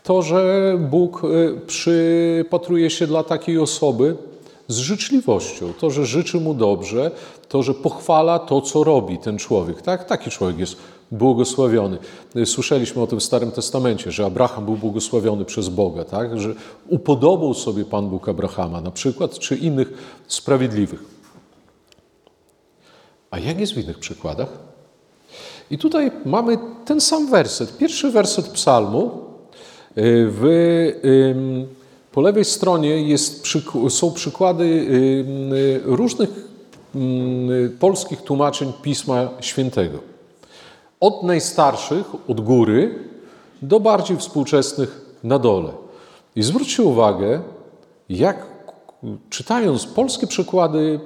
[0.04, 1.22] To, że Bóg
[1.66, 4.16] przypatruje się dla takiej osoby,
[4.68, 5.72] z życzliwością.
[5.72, 7.10] To, że życzy mu dobrze,
[7.48, 9.82] to, że pochwala to, co robi ten człowiek.
[9.82, 10.04] Tak?
[10.04, 10.76] Taki człowiek jest
[11.10, 11.98] błogosławiony.
[12.44, 16.40] Słyszeliśmy o tym w Starym Testamencie, że Abraham był błogosławiony przez Boga, tak?
[16.40, 16.54] że
[16.88, 19.92] upodobał sobie Pan Bóg Abrahama na przykład, czy innych
[20.26, 21.00] sprawiedliwych.
[23.30, 24.48] A jak jest w innych przykładach?
[25.70, 27.76] I tutaj mamy ten sam werset.
[27.76, 29.10] Pierwszy werset psalmu
[29.98, 30.44] y, w
[32.18, 33.46] po lewej stronie jest,
[33.88, 36.30] są przykłady y, różnych
[37.80, 39.98] polskich tłumaczeń Pisma Świętego.
[41.00, 42.98] Od najstarszych, od góry,
[43.62, 45.70] do bardziej współczesnych na dole.
[46.36, 47.40] I zwróćcie uwagę,
[48.08, 48.46] jak
[49.30, 51.00] czytając polskie przykłady,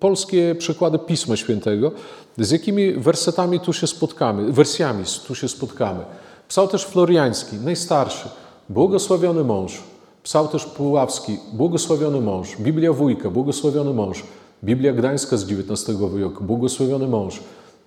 [0.00, 1.92] polskie przykłady Pisma Świętego,
[2.38, 6.04] z jakimi wersetami tu się spotkamy, wersjami tu się spotkamy.
[6.48, 8.28] Psał też Floriański, najstarszy,
[8.68, 9.82] błogosławiony mąż,
[10.26, 14.22] Psał też Puławski, błogosławiony mąż, Biblia Wójka, błogosławiony mąż,
[14.64, 17.40] Biblia Gdańska z XIX wieku, błogosławiony mąż,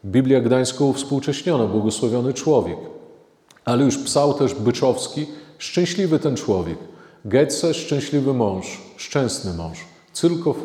[0.06, 2.78] Biblia Gdańska uwspółcześniona, błogosławiony człowiek.
[3.66, 5.26] Ale już psał też Byczowski,
[5.58, 6.78] szczęśliwy ten człowiek.
[7.26, 9.78] Getze, szczęśliwy mąż, szczęsny mąż.
[10.14, 10.58] Cylkow,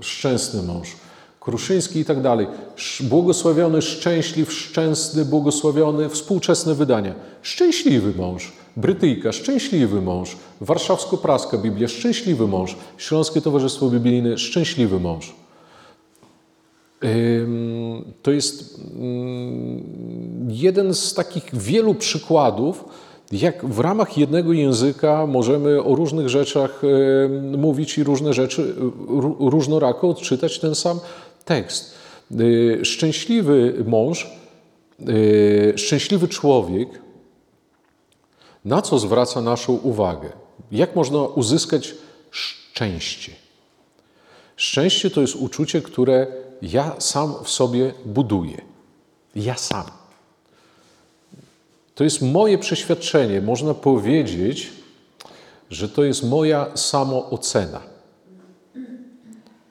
[0.00, 0.96] szczęsny mąż.
[1.40, 2.46] Kruszyński i tak dalej.
[3.00, 7.14] Błogosławiony, szczęśliw, szczęsny, błogosławiony, współczesne wydania.
[7.42, 8.52] Szczęśliwy mąż.
[8.76, 10.36] Brytyjka, szczęśliwy mąż.
[10.60, 12.76] Warszawsko-praska Biblia, szczęśliwy mąż.
[12.96, 15.34] Śląskie Towarzystwo Biblijne, szczęśliwy mąż.
[18.22, 18.80] To jest
[20.48, 22.84] jeden z takich wielu przykładów,
[23.32, 26.82] jak w ramach jednego języka możemy o różnych rzeczach
[27.58, 28.74] mówić i różne rzeczy
[29.38, 31.00] różnorako odczytać ten sam
[31.44, 31.94] tekst.
[32.40, 34.30] Y, szczęśliwy mąż,
[35.08, 36.88] y, szczęśliwy człowiek,
[38.64, 40.32] na co zwraca naszą uwagę?
[40.72, 41.94] Jak można uzyskać
[42.30, 43.32] szczęście?
[44.56, 46.26] Szczęście to jest uczucie, które
[46.62, 48.60] ja sam w sobie buduję.
[49.36, 49.84] Ja sam.
[51.94, 53.40] To jest moje przeświadczenie.
[53.40, 54.70] Można powiedzieć,
[55.70, 57.80] że to jest moja samoocena.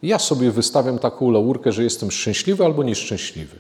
[0.04, 3.60] Ja sobie wystawiam taką laurkę, że jestem szczęśliwy albo nieszczęśliwy.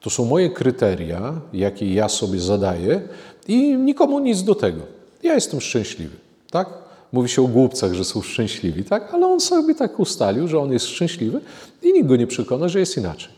[0.00, 3.08] To są moje kryteria, jakie ja sobie zadaję
[3.48, 4.82] i nikomu nic do tego.
[5.22, 6.16] Ja jestem szczęśliwy,
[6.50, 6.68] tak?
[7.12, 9.14] Mówi się o głupcach, że są szczęśliwi, tak?
[9.14, 11.40] Ale on sobie tak ustalił, że on jest szczęśliwy
[11.82, 13.32] i nikt go nie przekona, że jest inaczej.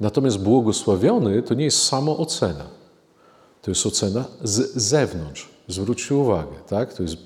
[0.00, 2.64] Natomiast błogosławiony to nie jest samo ocena.
[3.62, 5.48] To jest ocena z zewnątrz.
[5.68, 6.94] Zwróćcie uwagę, tak?
[6.94, 7.16] To jest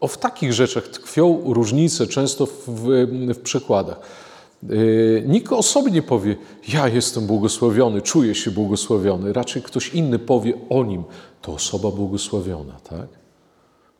[0.00, 2.52] o w takich rzeczach tkwią różnice często w,
[3.34, 4.00] w przekładach.
[4.62, 6.36] Yy, nikt o sobie nie powie,
[6.68, 9.32] ja jestem błogosławiony, czuję się błogosławiony.
[9.32, 11.04] Raczej ktoś inny powie o nim,
[11.42, 13.08] to osoba błogosławiona, tak?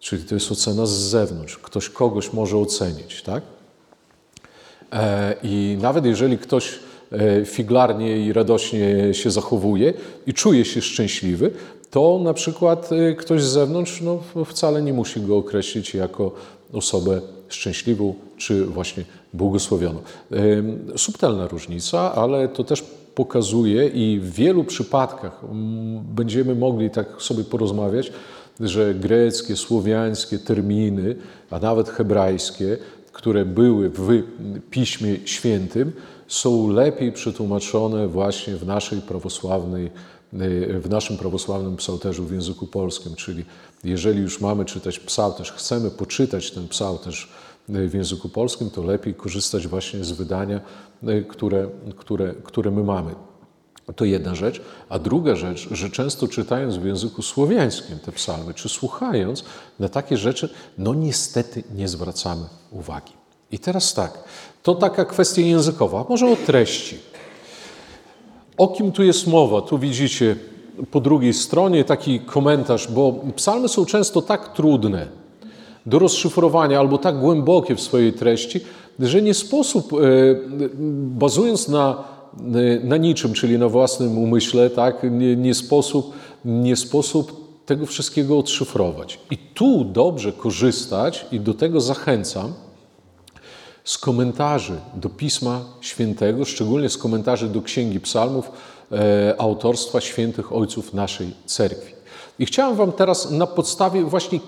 [0.00, 1.58] Czyli to jest ocena z zewnątrz.
[1.58, 3.42] Ktoś kogoś może ocenić, tak?
[4.92, 6.78] E, I nawet jeżeli ktoś
[7.12, 9.92] e, figlarnie i radośnie się zachowuje
[10.26, 11.50] i czuje się szczęśliwy,
[11.90, 16.32] to na przykład y, ktoś z zewnątrz no, wcale nie musi go określić jako
[16.72, 17.20] osobę
[17.54, 20.00] szczęśliwą czy właśnie błogosławioną.
[20.96, 22.84] Subtelna różnica, ale to też
[23.14, 25.40] pokazuje i w wielu przypadkach
[26.14, 28.12] będziemy mogli tak sobie porozmawiać,
[28.60, 31.16] że greckie, słowiańskie terminy,
[31.50, 32.78] a nawet hebrajskie,
[33.12, 34.22] które były w
[34.70, 35.92] Piśmie Świętym,
[36.28, 39.90] są lepiej przetłumaczone właśnie w naszej prawosławnej
[40.82, 43.44] w naszym prawosławnym psałterzu w języku polskim, czyli
[43.84, 47.28] jeżeli już mamy czytać psałterz, chcemy poczytać ten psałterz
[47.68, 50.60] w języku polskim, to lepiej korzystać właśnie z wydania,
[51.28, 53.14] które, które, które my mamy.
[53.96, 54.60] To jedna rzecz.
[54.88, 59.44] A druga rzecz, że często czytając w języku słowiańskim te psalmy, czy słuchając,
[59.78, 63.12] na takie rzeczy, no niestety nie zwracamy uwagi.
[63.52, 64.24] I teraz tak,
[64.62, 66.98] to taka kwestia językowa, może o treści.
[68.56, 69.62] O kim tu jest mowa?
[69.62, 70.36] Tu widzicie
[70.90, 75.06] po drugiej stronie taki komentarz, bo psalmy są często tak trudne
[75.86, 78.60] do rozszyfrowania albo tak głębokie w swojej treści,
[78.98, 79.96] że nie sposób, e,
[81.18, 82.04] bazując na,
[82.84, 86.12] na niczym, czyli na własnym umyśle, tak, nie, nie, sposób,
[86.44, 89.20] nie sposób tego wszystkiego odszyfrować.
[89.30, 92.52] I tu dobrze korzystać i do tego zachęcam
[93.84, 98.52] z komentarzy do Pisma Świętego, szczególnie z komentarzy do Księgi Psalmów e,
[99.38, 101.92] autorstwa świętych ojców naszej cerkwi.
[102.40, 104.40] I chciałem Wam teraz na podstawie właśnie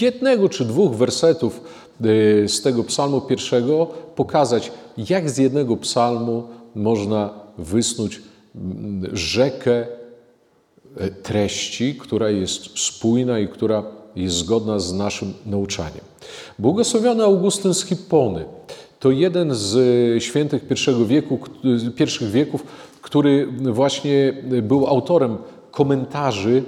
[0.00, 1.60] jednego czy dwóch wersetów
[2.00, 4.72] e, z tego psalmu pierwszego pokazać,
[5.10, 8.20] jak z jednego psalmu można wysnuć
[9.12, 9.86] rzekę
[10.96, 13.82] e, treści, która jest spójna i która
[14.16, 16.04] jest zgodna z naszym nauczaniem.
[16.58, 18.44] Błogosławiony Augustyn z Hippony
[19.00, 21.38] to jeden z świętych pierwszego wieku,
[21.96, 22.62] pierwszych wieków,
[23.06, 25.38] który właśnie był autorem
[25.70, 26.62] komentarzy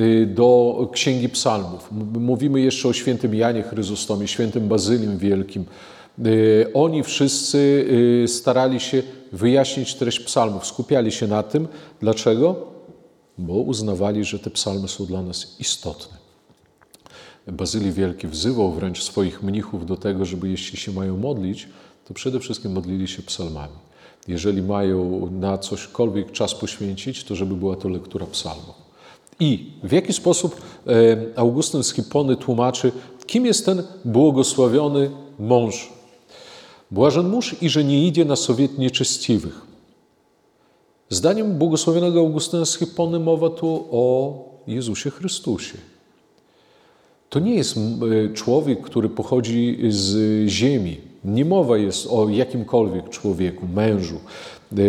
[0.00, 1.88] y, do Księgi Psalmów.
[2.18, 5.64] Mówimy jeszcze o świętym Janie Chryzostomie, świętym Bazylim Wielkim.
[6.26, 7.58] Y, oni wszyscy
[8.24, 9.02] y, starali się
[9.32, 11.68] wyjaśnić treść psalmów, skupiali się na tym.
[12.00, 12.56] Dlaczego?
[13.38, 16.16] Bo uznawali, że te psalmy są dla nas istotne.
[17.46, 21.68] Bazylii Wielki wzywał wręcz swoich mnichów do tego, żeby jeśli się mają modlić,
[22.04, 23.91] to przede wszystkim modlili się psalmami.
[24.28, 28.82] Jeżeli mają na cośkolwiek czas poświęcić, to żeby była to lektura psalmów.
[29.40, 30.56] I w jaki sposób
[30.86, 30.92] e,
[31.36, 31.92] Augustyn z
[32.36, 32.92] tłumaczy,
[33.26, 35.92] kim jest ten błogosławiony mąż?
[36.90, 39.60] Błażen mąż i że nie idzie na sowiet nieczestiwych.
[41.08, 42.78] Zdaniem błogosławionego Augustyna z
[43.18, 44.34] mowa tu o
[44.66, 45.78] Jezusie Chrystusie.
[47.30, 47.78] To nie jest
[48.34, 51.11] człowiek, który pochodzi z ziemi.
[51.24, 54.16] Nie mowa jest o jakimkolwiek człowieku, mężu.
[54.16, 54.82] E, e,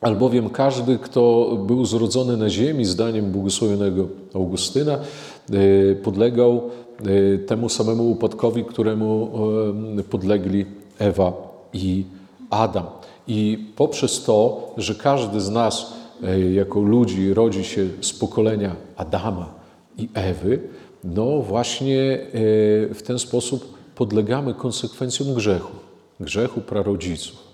[0.00, 4.98] albowiem każdy, kto był zrodzony na ziemi, zdaniem błogosławionego Augustyna,
[6.02, 6.70] podlegał
[7.46, 9.30] temu samemu upadkowi, któremu
[10.10, 10.66] podlegli
[10.98, 11.32] Ewa
[11.72, 12.04] i
[12.50, 12.84] Adam.
[13.26, 15.92] I poprzez to, że każdy z nas
[16.52, 19.54] jako ludzi rodzi się z pokolenia Adama
[19.98, 20.60] i Ewy,
[21.04, 25.72] no właśnie e, w ten sposób podlegamy konsekwencjom grzechu,
[26.20, 27.52] grzechu prarodziców.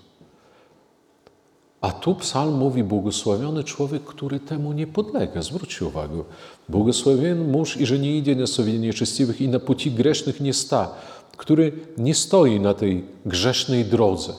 [1.81, 5.41] A tu psalm mówi, błogosławiony człowiek, który temu nie podlega.
[5.41, 6.23] Zwróćcie uwagę.
[6.69, 10.95] Błogosławiony mąż i że nie idzie na sobie nieczestiwych i na płci grzesznych nie sta,
[11.37, 14.33] który nie stoi na tej grzesznej drodze.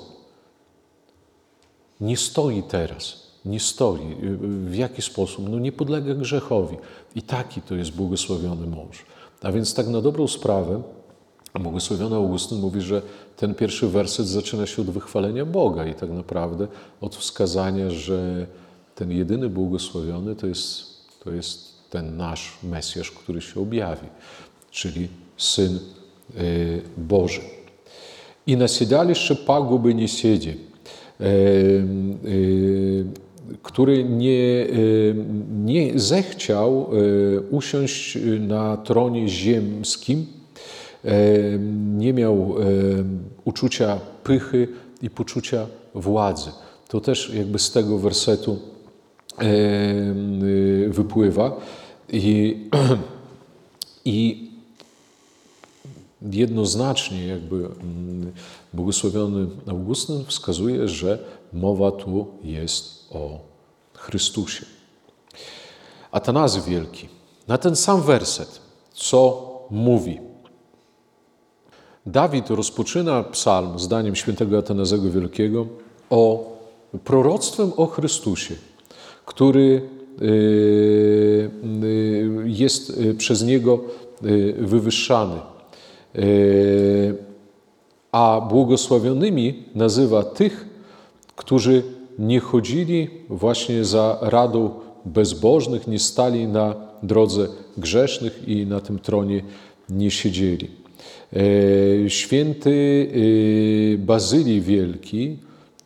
[2.00, 4.16] Nie stoi teraz nie stoi.
[4.64, 5.48] W jaki sposób?
[5.48, 6.76] No nie podlega grzechowi.
[7.14, 9.04] I taki to jest błogosławiony mąż.
[9.42, 10.82] A więc tak na dobrą sprawę,
[11.60, 13.02] błogosławiony Augustyn mówi, że
[13.36, 16.68] ten pierwszy werset zaczyna się od wychwalenia Boga i tak naprawdę
[17.00, 18.46] od wskazania, że
[18.94, 20.84] ten jedyny błogosławiony to jest,
[21.24, 24.06] to jest ten nasz Mesjasz, który się objawi,
[24.70, 26.40] czyli Syn e,
[26.96, 27.40] Boży.
[28.46, 30.50] I na siedalisze paguby nie siedzi.
[30.50, 31.30] E, e,
[33.62, 35.14] który nie, y,
[35.54, 40.26] nie zechciał y, usiąść na tronie ziemskim,
[41.04, 41.58] y,
[41.96, 42.54] nie miał
[43.44, 44.68] uczucia pychy
[45.02, 46.50] i poczucia władzy.
[46.88, 48.58] To też jakby z tego wersetu
[50.88, 51.60] wypływa.
[52.08, 52.56] I,
[54.04, 54.50] i
[56.22, 58.32] jednoznacznie jakby mm,
[58.74, 61.18] błogosławiony Augustyn wskazuje, że
[61.52, 63.38] mowa tu jest o
[63.94, 64.64] Chrystusie.
[66.12, 67.08] Atanazy Wielki
[67.48, 68.60] na ten sam werset,
[68.92, 70.18] co mówi.
[72.06, 75.66] Dawid rozpoczyna psalm zdaniem świętego Atanazego Wielkiego
[76.10, 76.52] o
[77.04, 78.54] proroctwem o Chrystusie,
[79.26, 79.82] który
[80.22, 80.24] y,
[81.84, 83.80] y, jest y, przez Niego
[84.58, 85.40] wywyższany.
[88.12, 90.66] A błogosławionymi nazywa tych,
[91.36, 91.82] którzy
[92.20, 94.70] nie chodzili właśnie za radą
[95.04, 97.48] bezbożnych, nie stali na drodze
[97.78, 99.42] grzesznych i na tym tronie
[99.88, 100.70] nie siedzieli.
[102.06, 103.06] E, święty
[103.94, 105.36] e, Bazylii Wielki,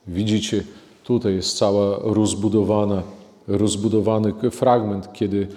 [0.07, 0.65] widzicie
[1.05, 3.03] Tutaj jest cała rozbudowana,
[3.49, 5.49] rozbudowany fragment, kiedy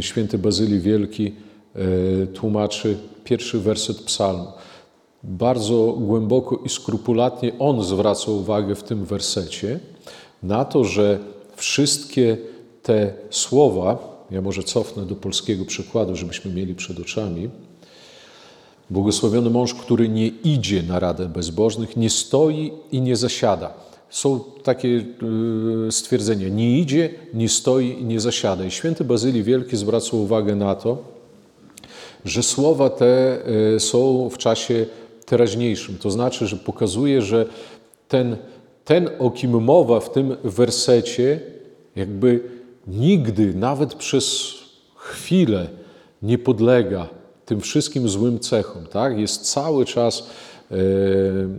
[0.00, 1.32] święty Bazylii Wielki
[1.74, 4.46] e, tłumaczy pierwszy werset psalmu.
[5.22, 9.80] Bardzo głęboko i skrupulatnie on zwraca uwagę w tym wersecie
[10.44, 11.18] na to, że
[11.56, 12.36] wszystkie
[12.82, 17.50] te słowa, ja może cofnę do polskiego przykładu, żebyśmy mieli przed oczami.
[18.90, 23.74] Błogosławiony mąż, który nie idzie na radę bezbożnych, nie stoi i nie zasiada.
[24.10, 28.64] Są takie y, stwierdzenia: nie idzie, nie stoi i nie zasiada.
[28.64, 30.98] I święty Bazylii Wielki zwraca uwagę na to,
[32.24, 33.38] że słowa te
[33.76, 34.86] y, są w czasie
[35.26, 35.98] teraźniejszym.
[35.98, 37.46] To znaczy, że pokazuje, że
[38.08, 38.36] ten,
[38.84, 41.40] ten o kim mowa w tym wersecie,
[41.96, 42.40] jakby
[42.86, 44.54] nigdy, nawet przez
[44.96, 45.68] chwilę,
[46.22, 47.08] nie podlega
[47.44, 48.86] tym wszystkim złym cechom.
[48.86, 49.18] Tak?
[49.18, 50.26] Jest cały czas
[50.70, 50.76] e,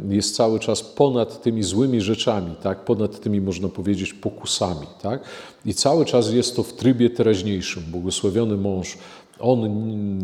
[0.09, 2.85] jest cały czas ponad tymi złymi rzeczami, tak?
[2.85, 4.87] ponad tymi, można powiedzieć, pokusami.
[5.01, 5.23] Tak?
[5.65, 7.83] I cały czas jest to w trybie teraźniejszym.
[7.83, 8.97] Błogosławiony mąż,
[9.39, 9.59] on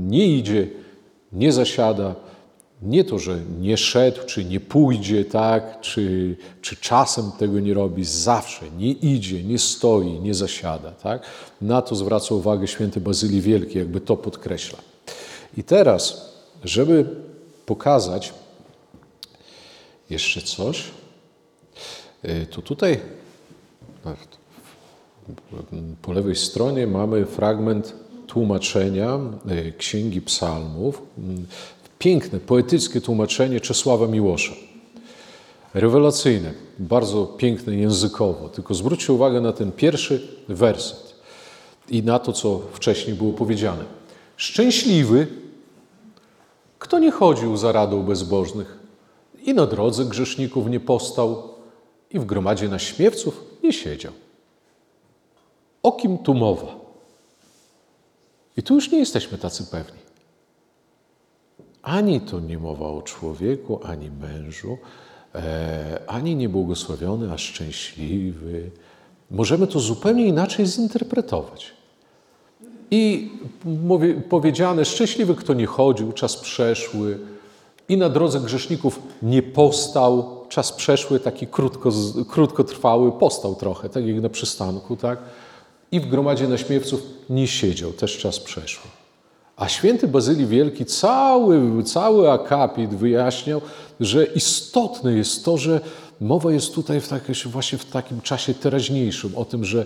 [0.10, 0.68] nie idzie,
[1.34, 2.16] nie zasiada,
[2.82, 8.06] nie to, że nie szedł, czy nie pójdzie, tak, czy, czy czasem tego nie robi,
[8.06, 10.92] zawsze nie idzie, nie stoi, nie zasiada.
[10.92, 11.22] Tak?
[11.62, 14.80] Na to zwraca uwagę święty Bazylii Wielki, jakby to podkreśla.
[15.58, 16.32] I teraz,
[16.64, 17.06] żeby
[17.66, 18.34] pokazać
[20.10, 20.84] jeszcze coś,
[22.26, 23.00] y, to tutaj
[26.02, 27.96] po lewej stronie mamy fragment
[28.28, 29.20] tłumaczenia
[29.52, 31.02] y, Księgi Psalmów.
[32.02, 34.54] Piękne, poetyckie tłumaczenie Czesława Miłosza.
[35.74, 38.50] Rewelacyjne, bardzo piękne językowo.
[38.50, 41.16] Tylko zwróćcie uwagę na ten pierwszy werset
[41.90, 43.86] i na to, co wcześniej było powiedziane.
[44.38, 45.28] Szczęśliwy,
[46.80, 48.80] kto nie chodził za radą bezbożnych
[49.44, 51.44] i na drodze grzeszników nie postał
[52.12, 54.14] i w gromadzie naśmiewców nie siedział.
[55.84, 56.76] O kim tu mowa?
[58.58, 60.11] I tu już nie jesteśmy tacy pewni.
[61.84, 64.78] Ani to nie mowa o człowieku, ani mężu,
[65.36, 68.72] e, ani niebłogosławiony, a szczęśliwy.
[69.32, 71.74] Możemy to zupełnie inaczej zinterpretować.
[72.92, 73.32] I
[73.66, 77.20] mówię, powiedziane, szczęśliwy, kto nie chodził, czas przeszły,
[77.90, 81.92] i na drodze grzeszników nie postał, czas przeszły, taki krótko,
[82.30, 85.20] krótkotrwały, postał trochę, tak jak na przystanku, tak?
[85.92, 89.01] I w gromadzie naśmiewców nie siedział, też czas przeszły.
[89.62, 93.62] A święty Bazylii Wielki cały, cały akapit wyjaśniał,
[94.00, 95.82] że istotne jest to, że
[96.22, 97.10] mowa jest tutaj w
[97.46, 99.86] właśnie w takim czasie teraźniejszym, o tym, że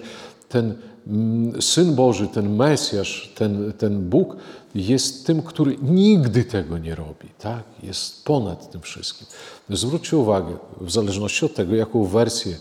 [0.50, 0.76] ten
[1.08, 4.36] mm, Syn Boży, ten Mesjasz, ten, ten Bóg
[4.76, 7.30] jest tym, który nigdy tego nie robi.
[7.40, 7.64] Tak?
[7.84, 9.28] Jest ponad tym wszystkim.
[9.70, 12.56] Zwróćcie uwagę, w zależności od tego, jaką wersję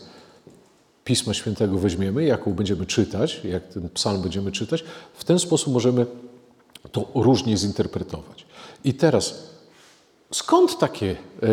[1.05, 4.85] Pisma Świętego weźmiemy, jaką będziemy czytać, jak ten psalm będziemy czytać,
[5.15, 6.07] w ten sposób możemy
[6.93, 8.47] to różnie zinterpretować.
[8.85, 9.51] I teraz,
[10.33, 11.47] skąd takie e,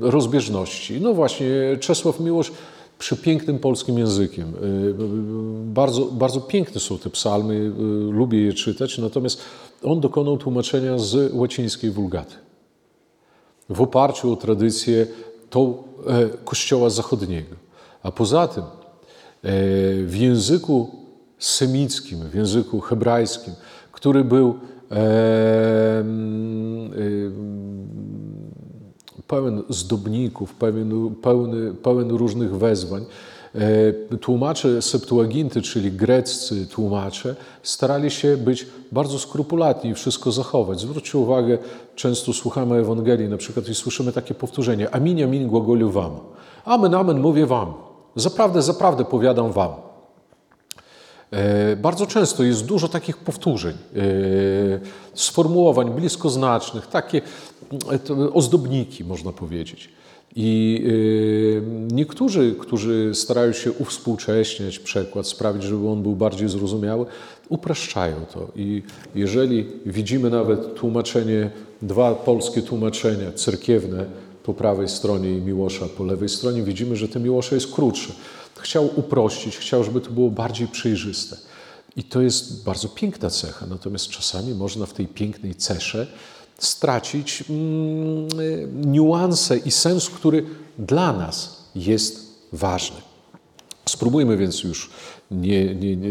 [0.00, 1.00] rozbieżności?
[1.00, 1.46] No właśnie,
[1.80, 2.52] Czesław Miłosz
[2.98, 4.48] przepięknym polskim językiem.
[4.48, 4.52] E,
[5.64, 7.80] bardzo, bardzo piękne są te psalmy, e,
[8.12, 9.40] lubię je czytać, natomiast
[9.82, 12.34] on dokonał tłumaczenia z łacińskiej wulgaty.
[13.68, 15.06] W oparciu o tradycję
[15.50, 15.82] tą
[16.44, 17.56] Kościoła Zachodniego.
[18.02, 18.64] A poza tym
[20.06, 20.90] w języku
[21.38, 23.54] semickim, w języku hebrajskim,
[23.92, 24.58] który był
[29.26, 33.04] pełen zdobników, pełen, pełny, pełen różnych wezwań.
[33.54, 40.80] E, tłumacze Septuaginty, czyli greccy tłumacze, starali się być bardzo skrupulatni i wszystko zachować.
[40.80, 41.58] Zwróćcie uwagę,
[41.94, 46.12] często słuchamy Ewangelii na przykład i słyszymy takie powtórzenie Amin, amin, głagoliu wam.
[46.64, 47.74] Amen, amen, mówię wam.
[48.16, 49.91] Zaprawdę, zaprawdę powiadam wam.
[51.32, 54.00] E, bardzo często jest dużo takich powtórzeń, e,
[55.14, 57.20] sformułowań bliskoznacznych, takie
[58.10, 59.88] e, ozdobniki, można powiedzieć.
[60.36, 60.84] I
[61.92, 67.06] niektórzy, którzy starają się uwspółcześniać przekład, sprawić, żeby on był bardziej zrozumiały,
[67.48, 68.48] upraszczają to.
[68.56, 68.82] I
[69.14, 71.50] jeżeli widzimy nawet tłumaczenie,
[71.82, 74.06] dwa polskie tłumaczenia cerkiewne
[74.42, 78.12] po prawej stronie i Miłosza po lewej stronie, widzimy, że te Miłosza jest krótsze
[78.62, 81.36] chciał uprościć, chciał, żeby to było bardziej przejrzyste.
[81.96, 86.06] I to jest bardzo piękna cecha, natomiast czasami można w tej pięknej cesze
[86.58, 90.46] stracić mm, niuanse i sens, który
[90.78, 92.20] dla nas jest
[92.52, 92.96] ważny.
[93.88, 94.90] Spróbujmy więc już
[95.30, 96.10] nie, nie, nie,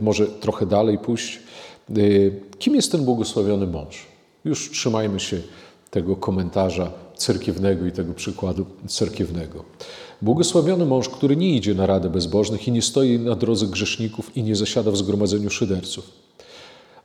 [0.00, 1.38] może trochę dalej pójść.
[2.58, 4.06] Kim jest ten błogosławiony mąż?
[4.44, 5.40] Już trzymajmy się
[5.90, 9.64] tego komentarza cerkiewnego i tego przykładu cerkiewnego.
[10.22, 14.42] Błogosławiony mąż, który nie idzie na radę bezbożnych i nie stoi na drodze grzeszników i
[14.42, 16.10] nie zasiada w zgromadzeniu szyderców.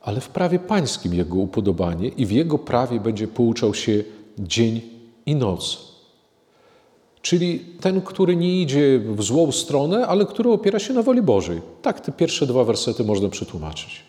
[0.00, 4.04] Ale w prawie pańskim jego upodobanie i w jego prawie będzie pouczał się
[4.38, 4.80] dzień
[5.26, 5.94] i noc.
[7.22, 11.60] Czyli ten, który nie idzie w złą stronę, ale który opiera się na woli Bożej.
[11.82, 14.02] Tak te pierwsze dwa wersety można przetłumaczyć.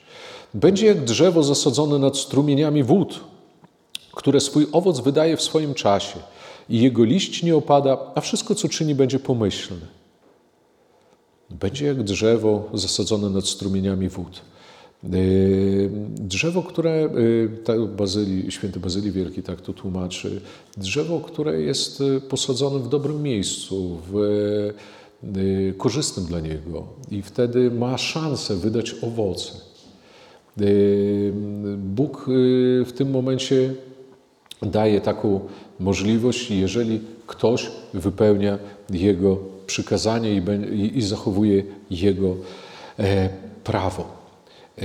[0.54, 3.20] Będzie jak drzewo zasadzone nad strumieniami wód,
[4.16, 6.20] które swój owoc wydaje w swoim czasie
[6.70, 9.86] i jego liść nie opada, a wszystko, co czyni, będzie pomyślne.
[11.50, 14.42] Będzie jak drzewo zasadzone nad strumieniami wód.
[15.04, 17.10] Yy, drzewo, które
[17.64, 17.78] tak
[18.50, 20.42] święty Bazylii Wielki tak to tłumaczy,
[20.78, 24.74] drzewo, które jest yy, posadzone w dobrym miejscu, w
[25.78, 29.52] korzystnym dla niego i wtedy ma szansę wydać owoce.
[31.78, 32.26] Bóg
[32.86, 33.76] w tym momencie
[34.66, 35.40] daje taką
[35.80, 38.58] możliwość, jeżeli ktoś wypełnia
[38.90, 39.38] Jego
[39.68, 40.42] przykazanie
[40.72, 42.36] i, zachowuje Jego
[43.00, 43.30] e,
[43.64, 44.02] prawo.
[44.02, 44.82] E,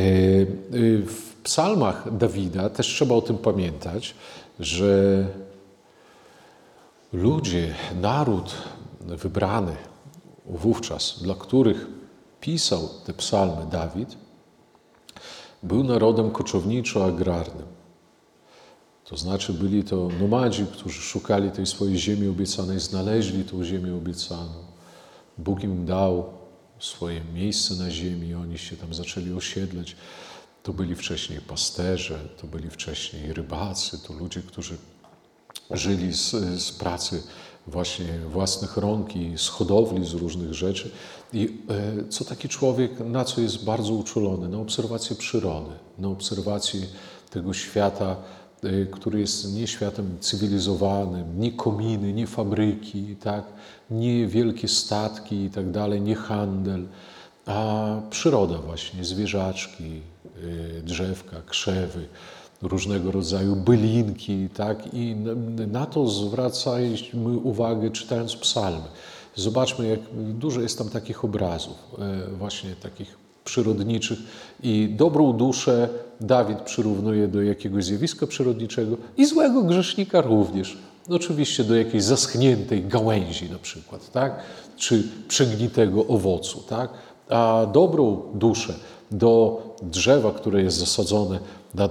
[1.06, 4.14] w psalmach Dawida też trzeba o tym pamiętać,
[4.60, 5.26] że
[7.12, 8.54] ludzie, naród
[9.00, 9.76] wybrany
[10.46, 11.86] wówczas, dla których
[12.40, 14.16] pisał te psalmy Dawid,
[15.62, 17.79] był narodem koczowniczo-agrarnym.
[19.11, 24.54] To znaczy byli to nomadzi, którzy szukali tej swojej ziemi obiecanej, znaleźli tą ziemię obiecaną.
[25.38, 26.24] Bóg im dał
[26.78, 29.96] swoje miejsce na ziemi, oni się tam zaczęli osiedlać.
[30.62, 34.76] To byli wcześniej pasterze, to byli wcześniej rybacy, to ludzie, którzy
[35.70, 36.30] żyli z,
[36.62, 37.22] z pracy
[37.66, 40.90] właśnie własnych rąk i z hodowli, z różnych rzeczy.
[41.32, 44.48] I e, co taki człowiek, na co jest bardzo uczulony?
[44.48, 46.80] Na obserwację przyrody, na obserwację
[47.30, 48.16] tego świata,
[48.90, 53.44] który jest nie światem cywilizowanym, nie kominy, nie fabryki, tak?
[53.90, 56.86] nie wielkie statki i tak dalej, nie handel,
[57.46, 60.00] a przyroda właśnie, zwierzaczki,
[60.78, 62.08] e, drzewka, krzewy,
[62.62, 64.94] różnego rodzaju bylinki, tak?
[64.94, 65.16] I
[65.66, 68.86] na to zwracaliśmy uwagę czytając psalmy.
[69.36, 74.18] Zobaczmy, jak dużo jest tam takich obrazów, e, właśnie takich przyrodniczych
[74.62, 75.88] i dobrą duszę
[76.20, 80.78] Dawid przyrównuje do jakiegoś zjawiska przyrodniczego i złego grzesznika również.
[81.11, 84.43] Oczywiście do jakiejś zaschniętej gałęzi na przykład, tak?
[84.76, 86.62] czy przegnitego owocu.
[86.68, 86.91] Tak?
[87.28, 88.74] A dobrą duszę
[89.11, 91.38] do drzewa, które jest zasadzone
[91.74, 91.88] na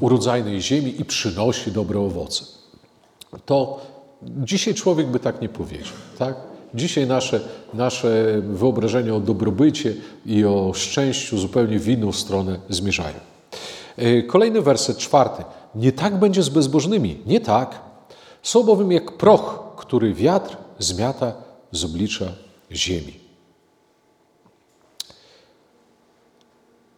[0.00, 2.44] urodzajnej ziemi i przynosi dobre owoce.
[3.46, 3.80] To
[4.22, 5.94] dzisiaj człowiek by tak nie powiedział.
[6.18, 6.51] Tak?
[6.74, 7.40] Dzisiaj nasze,
[7.74, 9.94] nasze wyobrażenia o dobrobycie
[10.26, 13.16] i o szczęściu zupełnie w inną stronę zmierzają.
[13.96, 15.44] E, kolejny werset, czwarty.
[15.74, 17.18] Nie tak będzie z bezbożnymi.
[17.26, 17.80] Nie tak.
[18.42, 21.32] Są bowiem jak proch, który wiatr zmiata
[21.70, 22.26] z oblicza
[22.72, 23.20] ziemi.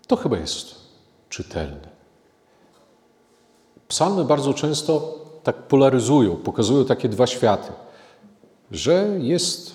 [0.06, 0.74] To chyba jest
[1.28, 1.94] czytelne.
[3.88, 7.72] Psalmy bardzo często tak polaryzują, pokazują takie dwa światy,
[8.74, 9.72] że jest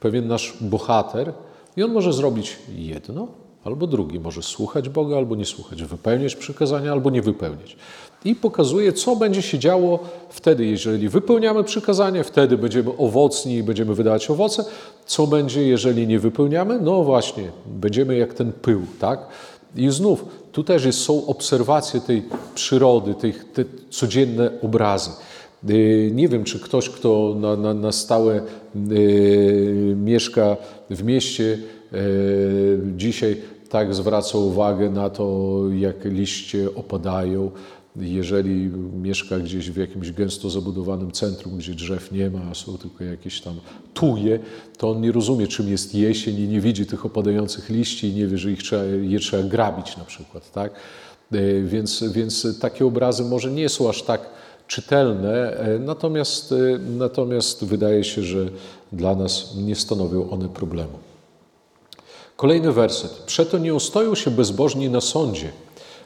[0.00, 1.32] pewien nasz bohater
[1.76, 3.28] i on może zrobić jedno
[3.64, 7.76] albo drugie, może słuchać Boga albo nie słuchać, wypełniać przykazania albo nie wypełniać.
[8.24, 9.98] I pokazuje, co będzie się działo
[10.30, 14.64] wtedy, jeżeli wypełniamy przykazanie, wtedy będziemy owocni i będziemy wydawać owoce.
[15.06, 16.80] Co będzie, jeżeli nie wypełniamy?
[16.80, 19.20] No właśnie, będziemy jak ten pył, tak?
[19.76, 22.22] I znów, tu też jest, są obserwacje tej
[22.54, 25.10] przyrody, tych, te codzienne obrazy.
[25.70, 28.40] Y, nie wiem, czy ktoś, kto na, na, na stałe
[28.90, 30.56] y, mieszka
[30.90, 31.58] w mieście,
[31.92, 33.36] y, dzisiaj
[33.68, 37.50] tak zwraca uwagę na to, jak liście opadają,
[37.96, 38.70] jeżeli
[39.02, 43.54] mieszka gdzieś w jakimś gęsto zabudowanym centrum, gdzie drzew nie ma, są tylko jakieś tam
[43.94, 44.38] tuje,
[44.78, 48.26] to on nie rozumie, czym jest jesień i nie widzi tych opadających liści i nie
[48.26, 50.52] wie, że ich trzeba, je trzeba grabić na przykład.
[50.52, 50.72] Tak?
[51.64, 54.30] Więc, więc takie obrazy może nie są aż tak
[54.66, 58.48] czytelne, e, natomiast, e, natomiast wydaje się, że
[58.92, 60.98] dla nas nie stanowią one problemu.
[62.36, 63.10] Kolejny werset.
[63.10, 65.52] Przeto nie ustoją się bezbożni na sądzie,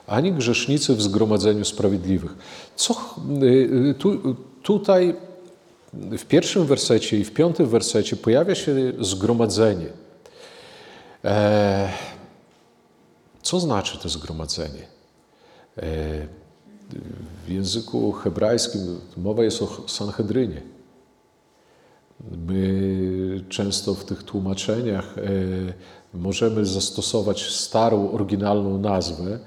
[0.07, 2.35] ani grzesznicy w zgromadzeniu sprawiedliwych.
[2.77, 2.95] Co
[3.43, 5.15] y, tu, tutaj
[5.93, 9.87] w pierwszym wersecie i w piątym wersecie pojawia się zgromadzenie.
[11.25, 11.93] E,
[13.43, 14.87] co znaczy to zgromadzenie?
[15.79, 16.40] E,
[17.47, 18.81] w języku hebrajskim
[19.17, 20.63] mowa jest o Sanhedrynie.
[22.47, 25.23] My często w tych tłumaczeniach e,
[26.15, 29.39] możemy zastosować starą, oryginalną nazwę,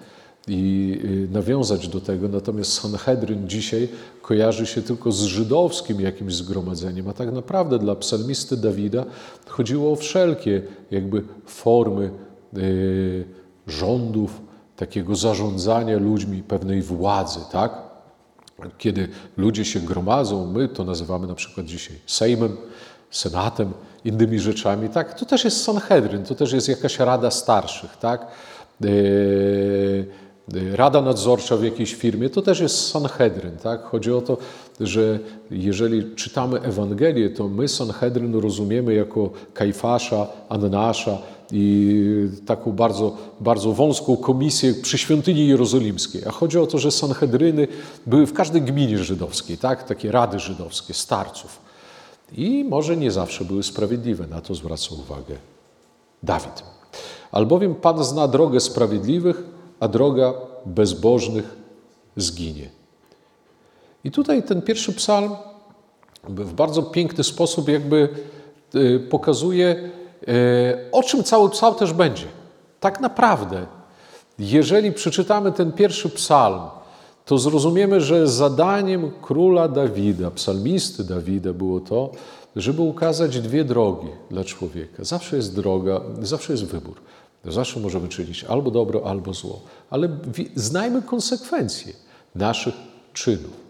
[0.48, 2.28] i y, nawiązać do tego.
[2.28, 3.90] Natomiast Sanhedryn dzisiaj
[4.22, 9.06] kojarzy się tylko z żydowskim jakimś zgromadzeniem, a tak naprawdę dla psalmisty Dawida
[9.48, 12.12] chodziło o wszelkie jakby formy
[12.58, 13.24] y,
[13.68, 14.42] rządów,
[14.78, 17.74] takiego zarządzania ludźmi, pewnej władzy, tak?
[18.78, 19.08] Kiedy
[19.38, 22.58] ludzie się gromadzą, my to nazywamy na przykład dzisiaj Sejmem,
[23.12, 23.74] Senatem,
[24.06, 25.20] innymi rzeczami, tak?
[25.20, 28.28] To też jest Sanhedryn, to też jest jakaś rada starszych, tak?
[28.82, 30.06] Yy,
[30.74, 33.58] rada nadzorcza w jakiejś firmie, to też jest Sanhedryn.
[33.58, 33.84] Tak?
[33.84, 34.38] Chodzi o to,
[34.80, 35.20] że
[35.52, 41.18] jeżeli czytamy Ewangelię, to my Sanhedryn rozumiemy jako Kajfasza, Annasza
[41.56, 46.22] i taką bardzo, bardzo wąską komisję przy świątyni jerozolimskiej.
[46.28, 47.68] A chodzi o to, że Sanhedryny
[48.06, 49.84] były w każdej gminie żydowskiej, tak?
[49.84, 51.60] takie rady żydowskie, starców.
[52.32, 55.36] I może nie zawsze były sprawiedliwe, na to zwraca uwagę
[56.24, 56.64] Dawid.
[57.32, 59.44] Albowiem Pan zna drogę sprawiedliwych,
[59.80, 60.34] a droga
[60.66, 61.56] bezbożnych
[62.18, 62.70] zginie.
[64.04, 65.36] I tutaj ten pierwszy psalm
[66.24, 68.10] w bardzo piękny sposób jakby
[68.76, 69.92] y, pokazuje,
[70.92, 72.26] o czym cały psalm też będzie.
[72.80, 73.66] Tak naprawdę,
[74.40, 76.62] jeżeli przeczytamy ten pierwszy psalm,
[77.26, 82.12] to zrozumiemy, że zadaniem króla Dawida, psalmisty Dawida było to,
[82.56, 85.04] żeby ukazać dwie drogi dla człowieka.
[85.04, 86.96] Zawsze jest droga, zawsze jest wybór.
[87.46, 90.10] Zawsze możemy czynić albo dobro, albo zło, ale
[90.56, 91.94] znajmy konsekwencje
[92.36, 92.74] naszych
[93.14, 93.64] czynów.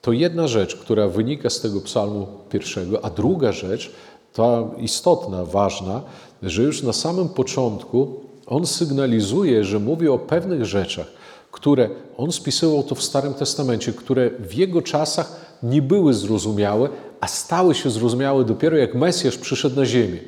[0.00, 3.92] To jedna rzecz, która wynika z tego psalmu pierwszego, a druga rzecz,
[4.32, 6.02] ta istotna, ważna,
[6.42, 11.06] że już na samym początku on sygnalizuje, że mówi o pewnych rzeczach,
[11.52, 16.88] które on spisywał to w Starym Testamencie, które w jego czasach nie były zrozumiałe,
[17.20, 20.18] a stały się zrozumiałe dopiero jak Mesjasz przyszedł na ziemię.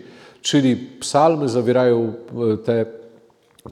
[0.43, 2.13] Czyli psalmy zawierają
[2.53, 2.87] e, te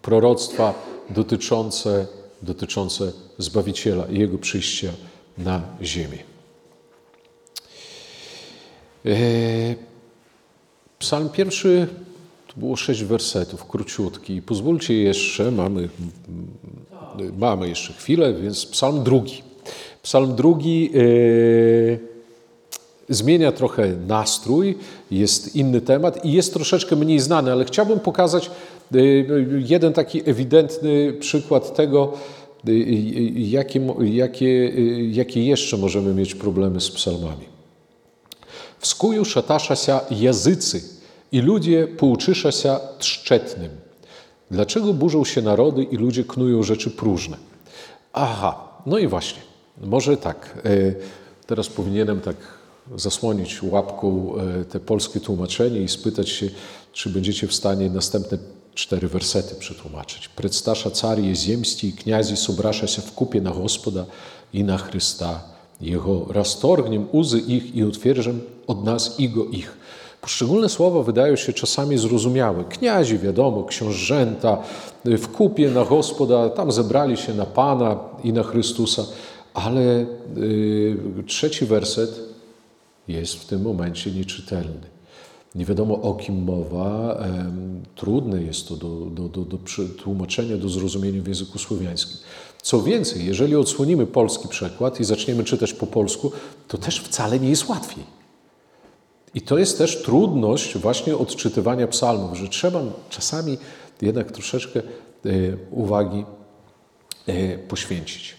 [0.03, 0.74] proroctwa
[1.11, 2.07] dotyczące,
[2.43, 4.89] dotyczące Zbawiciela i Jego przyjścia
[5.39, 6.18] na ziemię.
[9.07, 9.91] E,
[11.03, 11.86] psalm pierwszy
[12.46, 14.42] to było sześć wersetów, króciutki.
[14.42, 15.88] Pozwólcie jeszcze, mamy,
[17.38, 19.42] mamy jeszcze chwilę, więc psalm drugi.
[20.03, 20.90] Psalm drugi.
[20.92, 21.98] Yy,
[23.09, 24.78] zmienia trochę nastrój,
[25.11, 28.50] jest inny temat i jest troszeczkę mniej znany, ale chciałbym pokazać
[28.94, 29.26] y,
[29.68, 32.12] jeden taki ewidentny przykład tego,
[32.68, 32.76] y, y,
[33.36, 34.72] jakie, jakie,
[35.11, 37.51] jakie jeszcze możemy mieć problemy z psalmami.
[39.24, 40.83] Szatasza się jazycy
[41.33, 43.70] i ludzie pouczysza się trzczetnym.
[44.51, 47.37] Dlaczego burzą się narody i ludzie knują rzeczy próżne?
[48.12, 49.43] Aha, no i właśnie,
[49.80, 50.59] może tak,
[51.47, 52.37] teraz powinienem tak
[52.97, 56.49] zasłonić łapką e, te polskie tłumaczenie i spytać się,
[56.93, 58.39] czy będziecie w stanie następne
[58.74, 60.28] cztery wersety przetłumaczyć.
[60.28, 64.07] Predstasza cari ziemści i kniazi sobrasza się w kupie na Gospoda
[64.53, 65.51] i na Chrysta
[65.83, 66.26] Jego.
[66.28, 69.76] Rastorgniem uzy ich i utwierdzem od nas Igo ich.
[70.20, 72.64] Poszczególne słowa wydają się czasami zrozumiałe.
[72.64, 74.59] Kniazi, wiadomo, książęta,
[75.05, 79.05] e, w kupie na Gospoda, tam zebrali się na Pana i na Chrystusa,
[79.55, 80.07] ale
[80.37, 82.20] yy, trzeci werset
[83.09, 84.93] jest w tym momencie nieczytelny.
[85.55, 87.18] Nie wiadomo o kim mowa,
[87.97, 89.59] trudne jest to do, do, do, do
[90.03, 92.16] tłumaczenia, do zrozumienia w języku słowiańskim.
[92.62, 96.32] Co więcej, jeżeli odsłonimy polski przekład i zaczniemy czytać po polsku,
[96.68, 98.04] to też wcale nie jest łatwiej.
[99.34, 103.58] I to jest też trudność właśnie odczytywania psalmów, że trzeba czasami
[104.02, 105.30] jednak troszeczkę e,
[105.70, 106.24] uwagi
[107.26, 108.36] e, poświęcić.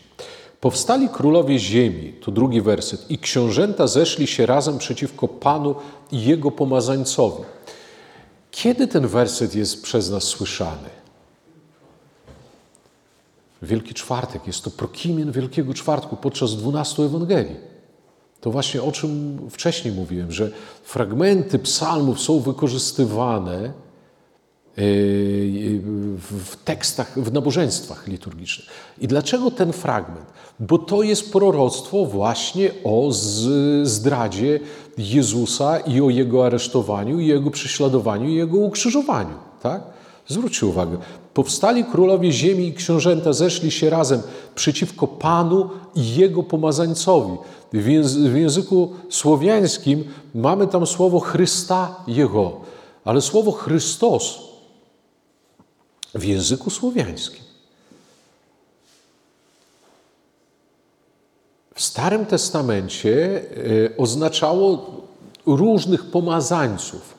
[0.62, 5.76] Powstali królowie ziemi, to drugi werset, i książęta zeszli się razem przeciwko Panu
[6.12, 7.44] i Jego pomazańcowi.
[8.52, 11.03] Kiedy ten werset jest przez nas słyszany?
[13.64, 17.56] Wielki Czwartek, jest to prokimian Wielkiego Czwartku podczas dwunastu Ewangelii.
[18.42, 20.52] To właśnie o czym wcześniej mówiłem, że
[20.84, 23.74] fragmenty psalmów są wykorzystywane
[26.18, 28.68] w tekstach, w nabożeństwach liturgicznych.
[29.00, 30.26] I dlaczego ten fragment?
[30.60, 33.10] Bo to jest proroctwo właśnie o
[33.84, 34.60] zdradzie
[34.98, 39.36] Jezusa i o Jego aresztowaniu, i Jego prześladowaniu, i Jego ukrzyżowaniu.
[39.62, 39.84] Tak?
[40.28, 40.98] Zwróćcie uwagę.
[41.34, 44.22] Powstali królowie ziemi i książęta zeszli się razem
[44.56, 47.38] przeciwko Panu i Jego pomazańcowi.
[47.74, 50.04] W języku słowiańskim
[50.36, 52.62] mamy tam słowo Chrysta Jego,
[53.06, 54.40] ale słowo Chrystos
[56.16, 57.44] w języku słowiańskim.
[61.76, 63.42] W Starym Testamencie
[63.92, 64.92] e, oznaczało
[65.46, 67.14] różnych pomazańców.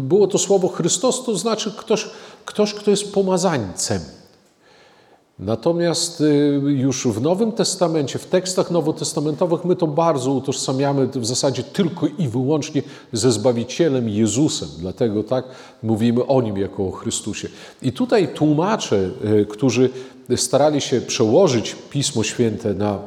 [0.00, 2.10] Było to słowo Chrystus, to znaczy ktoś,
[2.44, 4.00] ktoś kto jest pomazańcem.
[5.38, 11.62] Natomiast y, już w Nowym Testamencie, w tekstach nowotestamentowych, my to bardzo utożsamiamy w zasadzie
[11.62, 12.82] tylko i wyłącznie
[13.12, 14.68] ze Zbawicielem Jezusem.
[14.78, 15.44] Dlatego tak
[15.82, 17.48] mówimy o Nim jako o Chrystusie.
[17.82, 19.90] I tutaj tłumacze, y, którzy
[20.36, 22.98] starali się przełożyć Pismo Święte na,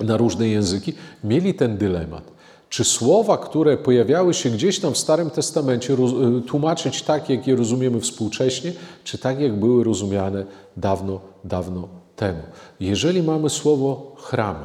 [0.00, 0.92] na różne języki,
[1.24, 2.37] mieli ten dylemat.
[2.68, 7.56] Czy słowa, które pojawiały się gdzieś tam w Starym Testamencie, y, tłumaczyć tak, jak je
[7.56, 8.72] rozumiemy współcześnie,
[9.04, 10.44] czy tak, jak były rozumiane
[10.76, 12.42] dawno, dawno temu?
[12.80, 14.56] Jeżeli mamy słowo chram,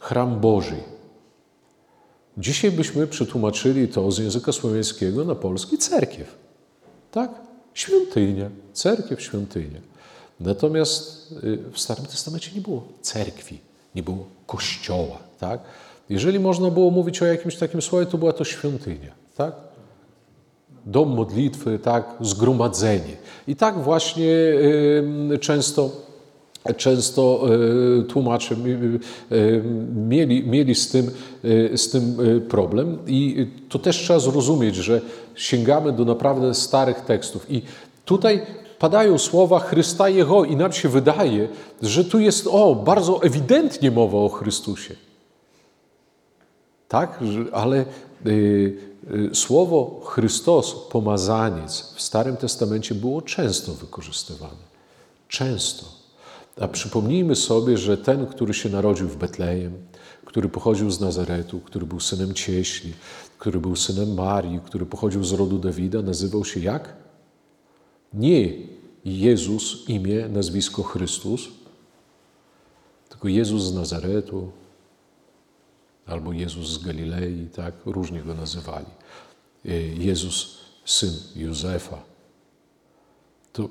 [0.00, 0.76] chram Boży,
[2.38, 6.34] dzisiaj byśmy przetłumaczyli to z języka słowiańskiego na polski cerkiew.
[7.10, 7.30] Tak?
[7.74, 9.80] Świątynia, cerkiew, świątynia.
[10.40, 13.58] Natomiast y, w Starym Testamencie nie było cerkwi,
[13.94, 15.31] nie było kościoła.
[15.42, 15.60] Tak?
[16.10, 19.12] Jeżeli można było mówić o jakimś takim słowie, to była to świątynia.
[19.36, 19.54] Tak?
[20.86, 22.14] Dom modlitwy, tak?
[22.20, 23.16] zgromadzenie.
[23.48, 24.28] I tak właśnie
[25.32, 25.90] y, często
[26.76, 27.44] często
[28.00, 29.62] y, tłumacze y,
[30.08, 31.10] mieli, mieli z, tym,
[31.74, 32.16] z tym
[32.48, 32.98] problem.
[33.06, 35.00] I to też trzeba zrozumieć, że
[35.34, 37.50] sięgamy do naprawdę starych tekstów.
[37.50, 37.62] I
[38.04, 38.42] tutaj
[38.78, 41.48] padają słowa Chrysta Jego i nam się wydaje,
[41.82, 44.94] że tu jest o, bardzo ewidentnie mowa o Chrystusie.
[46.92, 47.20] Tak,
[47.52, 47.84] ale
[48.26, 48.76] y,
[49.14, 54.62] y, słowo Chrystus, pomazaniec w Starym Testamencie było często wykorzystywane.
[55.28, 55.86] Często.
[56.60, 59.72] A przypomnijmy sobie, że ten, który się narodził w Betlejem,
[60.24, 62.92] który pochodził z Nazaretu, który był synem cieśli,
[63.38, 66.96] który był synem Marii, który pochodził z rodu Dawida, nazywał się jak?
[68.14, 68.52] Nie
[69.04, 71.48] Jezus, imię, nazwisko Chrystus,
[73.08, 74.61] tylko Jezus z Nazaretu,
[76.06, 77.74] albo Jezus z Galilei, tak?
[77.86, 78.86] Różnie go nazywali.
[79.64, 82.02] E, Jezus, syn Józefa.
[83.52, 83.68] To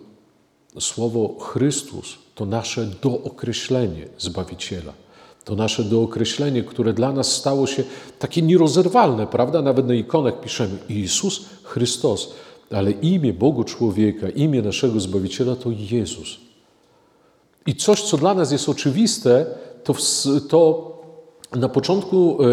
[0.79, 4.93] słowo Chrystus to nasze dookreślenie Zbawiciela.
[5.45, 7.83] To nasze dookreślenie, które dla nas stało się
[8.19, 9.61] takie nierozerwalne, prawda?
[9.61, 12.33] Nawet na ikonach piszemy Jezus Chrystus,
[12.71, 16.37] ale imię Bogu człowieka, imię naszego Zbawiciela to Jezus.
[17.65, 19.45] I coś, co dla nas jest oczywiste,
[19.83, 19.95] to,
[20.49, 20.90] to
[21.55, 22.49] na początku e, e,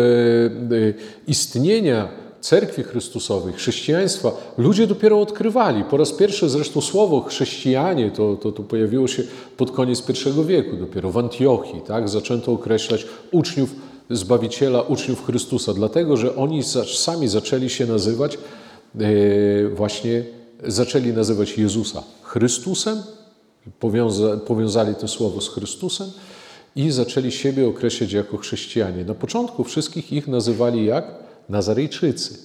[1.27, 2.09] istnienia
[2.41, 5.85] cerkwi Chrystusowej, chrześcijaństwa, ludzie dopiero odkrywali.
[5.85, 9.23] Po raz pierwszy zresztą słowo chrześcijanie to, to, to pojawiło się
[9.57, 11.81] pod koniec I wieku, dopiero w Antiochii.
[11.81, 12.09] Tak?
[12.09, 13.75] Zaczęto określać uczniów
[14.11, 16.63] Zbawiciela, uczniów Chrystusa, dlatego że oni
[16.97, 18.39] sami zaczęli się nazywać,
[19.01, 19.09] e,
[19.69, 20.25] właśnie
[20.67, 23.03] zaczęli nazywać Jezusa Chrystusem,
[23.81, 26.11] powiąza, powiązali to słowo z Chrystusem,
[26.77, 29.05] i zaczęli siebie określać jako chrześcijanie.
[29.05, 31.15] Na początku wszystkich ich nazywali jak?
[31.49, 32.39] Nazarejczycy,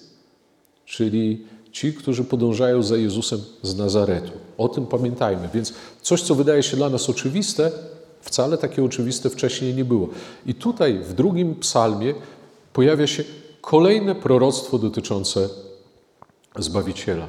[0.86, 4.32] czyli ci, którzy podążają za Jezusem z Nazaretu.
[4.58, 5.50] O tym pamiętajmy.
[5.54, 7.72] Więc coś, co wydaje się dla nas oczywiste,
[8.22, 10.10] wcale takie oczywiste wcześniej nie było.
[10.46, 12.14] I tutaj w drugim psalmie
[12.74, 13.24] pojawia się
[13.62, 15.50] kolejne proroctwo dotyczące
[16.60, 17.28] Zbawiciela.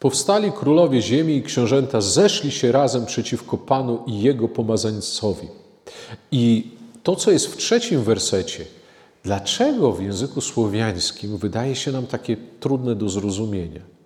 [0.00, 5.48] Powstali królowie ziemi i książęta zeszli się razem przeciwko Panu i Jego pomazańcowi.
[6.32, 6.70] I
[7.02, 8.64] to, co jest w trzecim wersecie,
[9.24, 13.98] dlaczego w języku słowiańskim wydaje się nam takie trudne do zrozumienia?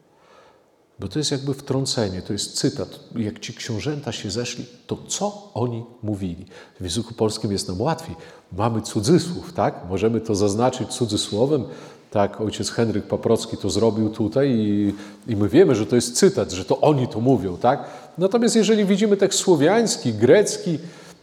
[0.98, 3.00] Bo to jest jakby wtrącenie, to jest cytat.
[3.16, 6.46] Jak ci książęta się zeszli, to co oni mówili?
[6.80, 8.16] W języku polskim jest nam łatwiej.
[8.52, 9.74] Mamy cudzysłów, tak?
[9.90, 11.64] Możemy to zaznaczyć cudzysłowem.
[12.10, 14.94] Tak, ojciec Henryk Paprocki to zrobił tutaj i,
[15.28, 17.84] i my wiemy, że to jest cytat, że to oni to mówią, tak?
[18.18, 20.78] Natomiast jeżeli widzimy tekst słowiański, grecki,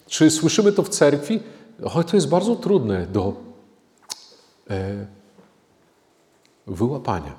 [0.09, 1.39] czy słyszymy to w cerkwi?
[1.83, 3.33] O, to jest bardzo trudne do
[4.69, 5.05] e,
[6.67, 7.33] wyłapania.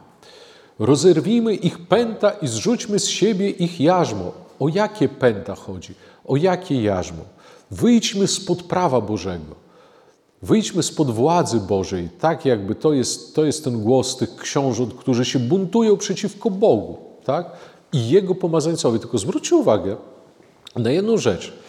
[0.79, 4.33] Rozerwijmy ich pęta i zrzućmy z siebie ich jarzmo.
[4.61, 5.95] O jakie pęta chodzi?
[6.25, 7.25] O jakie jarzmo?
[7.71, 9.55] Wyjdźmy spod prawa Bożego.
[10.43, 15.25] Wyjdźmy spod władzy Bożej, tak jakby to jest, to jest ten głos tych książąt, którzy
[15.25, 17.51] się buntują przeciwko Bogu tak?
[17.93, 19.01] i Jego pomazańcowi.
[19.01, 19.97] Tylko zwróćcie uwagę
[20.77, 21.60] na jedną rzecz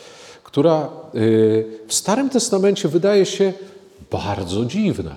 [0.44, 3.54] która y, w Starym Testamencie wydaje się
[4.12, 5.16] bardzo dziwna.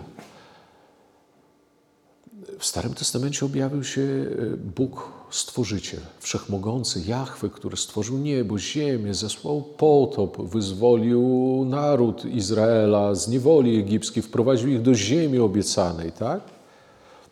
[2.58, 9.62] W Starym Testamencie objawił się y, Bóg Stworzyciel, Wszechmogący, Jahwe, który stworzył niebo, ziemię, zesłał
[9.62, 11.22] potop, wyzwolił
[11.68, 16.40] naród Izraela z niewoli egipskiej, wprowadził ich do ziemi obiecanej, tak?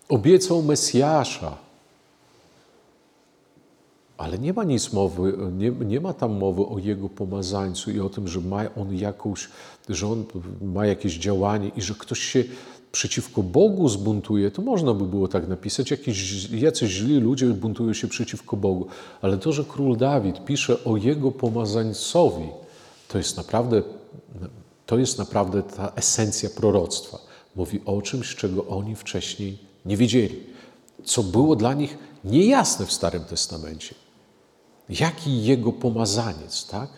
[0.08, 1.56] Obiecał Mesjasza,
[4.22, 8.08] ale nie ma nic mowy, nie, nie ma tam mowy o jego pomazańcu i o
[8.08, 9.48] tym, że ma on jakąś,
[9.88, 10.24] że on
[10.62, 12.44] ma jakieś działanie i że ktoś się
[12.92, 15.90] przeciwko Bogu zbuntuje, to można by było tak napisać.
[15.90, 18.86] Jakiś, jacyś źli ludzie buntują się przeciwko Bogu.
[19.22, 22.48] Ale to, że król Dawid pisze o jego pomazańcowi,
[23.08, 23.82] to jest naprawdę,
[24.86, 27.18] to jest naprawdę ta esencja proroctwa.
[27.56, 30.40] Mówi o czymś, czego oni wcześniej nie wiedzieli,
[31.04, 33.94] co było dla nich niejasne w Starym Testamencie.
[35.00, 36.88] Jaki jego pomazaniec, tak?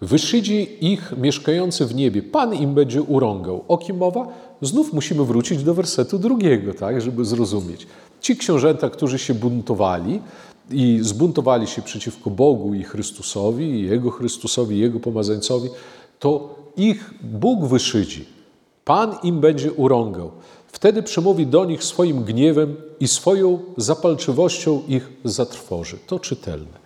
[0.00, 2.22] Wyszydzi ich mieszkający w niebie.
[2.22, 3.64] Pan im będzie urągał.
[3.68, 4.26] O kim mowa?
[4.62, 7.86] Znów musimy wrócić do wersetu drugiego, tak, żeby zrozumieć.
[8.20, 10.20] Ci książęta, którzy się buntowali
[10.70, 15.68] i zbuntowali się przeciwko Bogu i Chrystusowi, i Jego Chrystusowi, i Jego pomazańcowi,
[16.18, 18.24] to ich Bóg wyszydzi.
[18.84, 20.30] Pan im będzie urągał.
[20.72, 25.98] Wtedy przemówi do nich swoim gniewem i swoją zapalczywością ich zatrwoży.
[26.06, 26.78] To czytelne.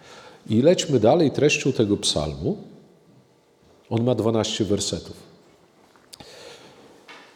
[0.47, 2.57] I lećmy dalej treścią tego psalmu.
[3.91, 5.17] On ma 12 wersetów.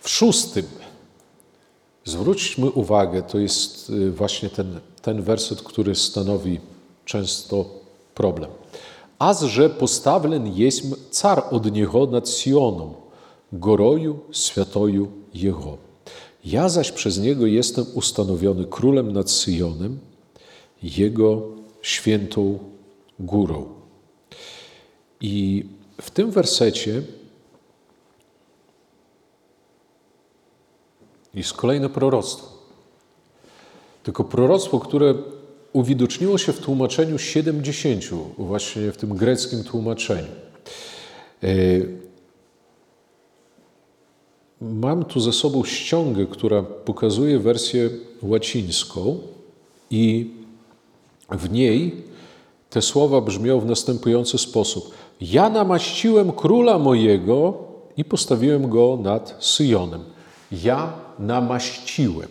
[0.01, 0.67] W szóstym,
[2.05, 6.61] zwróćmy uwagę, to jest y, właśnie ten, ten werset, który stanowi
[7.05, 7.65] często
[8.15, 8.51] problem.
[9.19, 12.95] Azże postawlen jest car od niego nad Sioną,
[13.53, 15.86] goroju światoju Jego.
[16.47, 19.99] Ja zaś przez niego jestem ustanowiony królem nad Syjonem,
[20.83, 21.43] jego
[21.83, 22.59] świętą
[23.21, 23.67] górą.
[25.21, 25.65] I
[26.01, 27.03] w tym wersecie
[31.35, 32.47] jest kolejne proroctwo.
[34.03, 35.15] Tylko proroctwo, które
[35.73, 38.05] uwidoczniło się w tłumaczeniu 70,
[38.39, 40.33] właśnie w tym greckim tłumaczeniu.
[44.61, 47.91] Mam tu ze sobą ściągę, która pokazuje wersję
[48.23, 49.19] łacińską
[49.91, 50.31] i
[51.31, 52.05] w niej
[52.71, 54.91] te słowa brzmią w następujący sposób.
[55.21, 57.55] Ja namaściłem króla mojego
[57.97, 60.01] i postawiłem go nad Syjonem.
[60.53, 62.29] Ja namaściłem.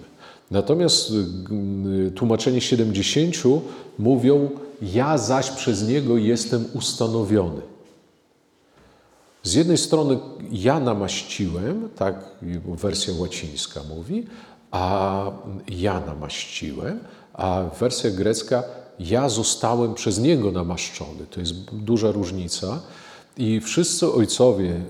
[0.52, 1.12] Natomiast
[2.08, 3.36] y, tłumaczenie 70
[4.00, 4.50] mówią,
[4.82, 7.62] ja zaś przez niego jestem ustanowiony.
[9.46, 10.20] Z jednej strony
[10.52, 12.26] ja namaściłem, tak
[12.66, 14.26] wersja łacińska mówi,
[14.72, 15.32] a
[15.68, 17.00] ja namaściłem,
[17.34, 18.64] a wersja grecka
[19.00, 21.26] ja zostałem przez Niego namaszczony.
[21.32, 22.82] To jest duża różnica.
[23.38, 24.82] I wszyscy ojcowie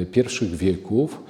[0.00, 1.20] e, pierwszych wieków,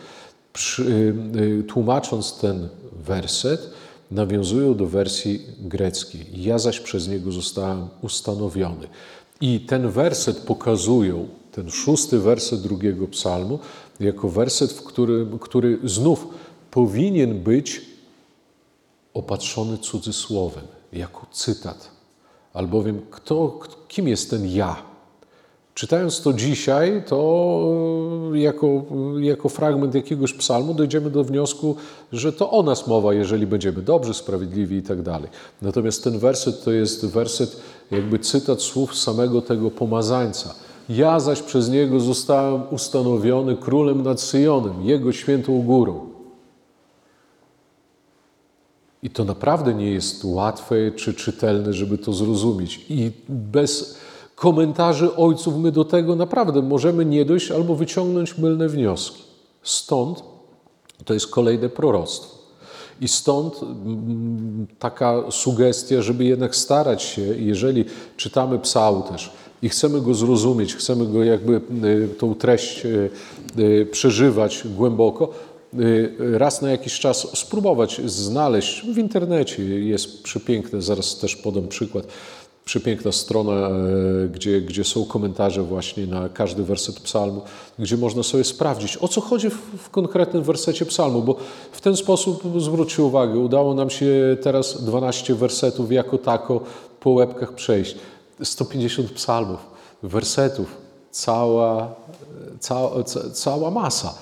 [0.79, 3.71] e, tłumacząc ten werset,
[4.11, 6.27] nawiązują do wersji greckiej.
[6.35, 8.87] Ja zaś przez Niego zostałem ustanowiony.
[9.41, 13.59] I ten werset pokazują, ten szósty werset drugiego psalmu,
[14.01, 16.27] jako werset, w którym, który znów
[16.71, 17.81] powinien być
[19.15, 21.91] opatrzony cudzysłowem jako cytat.
[22.53, 24.91] Albowiem kto, kim jest ten ja?
[25.75, 27.19] Czytając to dzisiaj, to
[28.35, 28.85] e, jako,
[29.21, 31.77] jako fragment jakiegoś psalmu dojdziemy do wniosku,
[32.13, 35.31] że to o nas mowa, jeżeli będziemy dobrzy, sprawiedliwi i tak dalej.
[35.63, 37.57] Natomiast ten werset to jest werset,
[37.91, 40.55] jakby cytat słów samego tego pomazańca.
[40.91, 46.09] Ja zaś przez niego zostałem ustanowiony królem nad Syjonem, jego świętą górą.
[49.03, 52.85] I to naprawdę nie jest łatwe czy czytelne, żeby to zrozumieć.
[52.89, 53.99] I bez
[54.35, 59.23] komentarzy ojców my do tego naprawdę możemy nie dojść albo wyciągnąć mylne wnioski.
[59.63, 60.23] Stąd
[61.05, 62.41] to jest kolejne proroctwo.
[63.01, 63.61] I stąd
[64.79, 67.85] taka sugestia, żeby jednak starać się, jeżeli
[68.17, 69.33] czytamy psał też
[69.63, 73.11] i chcemy go zrozumieć, chcemy go jakby y, tą treść y,
[73.59, 75.51] y, przeżywać głęboko,
[76.19, 78.83] raz na jakiś czas spróbować znaleźć.
[78.95, 82.07] W internecie jest przepiękne, zaraz też podam przykład,
[82.65, 83.73] przepiękna strona, e,
[84.29, 87.41] gdzie, gdzie są komentarze właśnie na każdy werset psalmu,
[87.79, 91.37] gdzie można sobie sprawdzić, o co chodzi w, w konkretnym wersecie psalmu, bo
[91.73, 96.61] w ten sposób, zwróćcie uwagę, udało nam się teraz 12 wersetów jako tako
[97.01, 97.97] po łebkach przejść.
[98.43, 99.61] 150 psalmów,
[100.03, 100.77] wersetów,
[101.11, 101.95] cała,
[102.61, 104.15] cała, cała masa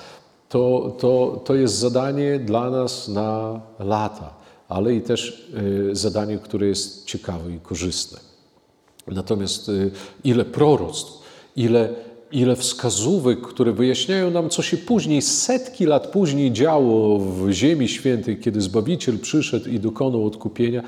[0.48, 4.34] to, to, to jest zadanie dla nas na lata,
[4.68, 5.50] ale i też
[5.90, 8.18] y, zadanie, które jest ciekawe i korzystne.
[9.06, 9.90] Natomiast y,
[10.24, 11.22] ile proroctw,
[11.56, 11.94] ile,
[12.32, 18.40] ile wskazówek, które wyjaśniają nam, co się później, setki lat później działo w Ziemi Świętej,
[18.40, 20.82] kiedy Zbawiciel przyszedł i dokonał odkupienia,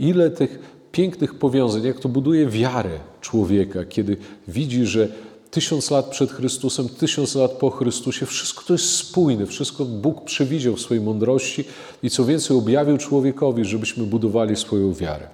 [0.00, 0.58] ile tych
[0.92, 4.16] pięknych powiązań, jak to buduje wiarę człowieka, kiedy
[4.48, 5.08] widzi, że
[5.50, 10.76] tysiąc lat przed Chrystusem, tysiąc lat po Chrystusie, wszystko to jest spójne, wszystko Bóg przewidział
[10.76, 11.64] w swojej mądrości
[12.02, 15.28] i co więcej objawił człowiekowi, żebyśmy budowali swoją wiarę.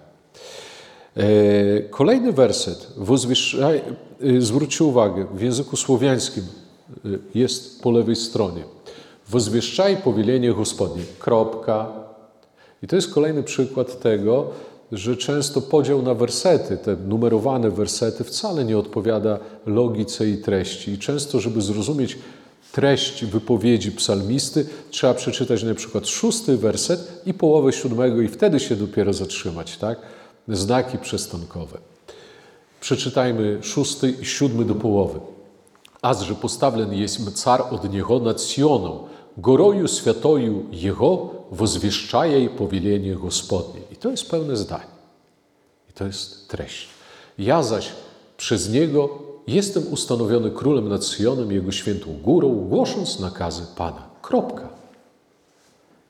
[1.16, 2.88] E, kolejny werset,
[4.20, 8.62] e, zwróćcie uwagę, w języku słowiańskim e, jest po lewej stronie.
[9.28, 11.02] Wozwieszczaj powielenie Gospodnie.
[11.18, 11.92] Kropka.
[12.82, 14.50] I to jest kolejny przykład tego,
[14.92, 20.90] że często podział na wersety, te numerowane wersety, wcale nie odpowiada logice i treści.
[20.90, 22.18] I często, żeby zrozumieć
[22.72, 28.76] treść wypowiedzi psalmisty, trzeba przeczytać na przykład szósty werset i połowę siódmego, i wtedy się
[28.76, 29.98] dopiero zatrzymać, tak?
[30.48, 31.78] Znaki przestankowe.
[32.80, 35.20] Przeczytajmy szósty i siódmy do połowy.
[36.02, 43.15] A że postawlen jest car od niego nad Sioną, горою святою Jego возвещая и повеление
[43.15, 43.81] Господnie.
[43.91, 44.93] I to jest pełne zdanie.
[45.89, 46.87] I to jest treść.
[47.37, 47.89] Ja zaś
[48.37, 49.09] przez Niego
[49.47, 54.03] jestem ustanowiony królem nad Sionem, Jego świętą górą, głosząc nakazy Pana.
[54.21, 54.69] Kropka.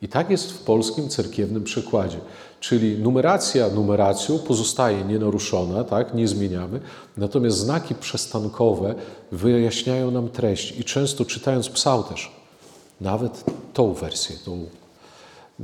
[0.01, 2.17] I tak jest w polskim cerkiewnym przekładzie.
[2.59, 6.79] Czyli numeracja numeracją pozostaje nienaruszona, tak, nie zmieniamy,
[7.17, 8.95] natomiast znaki przestankowe
[9.31, 12.36] wyjaśniają nam treść i często czytając psałterz,
[13.01, 13.43] nawet
[13.73, 14.65] tą wersję, tą,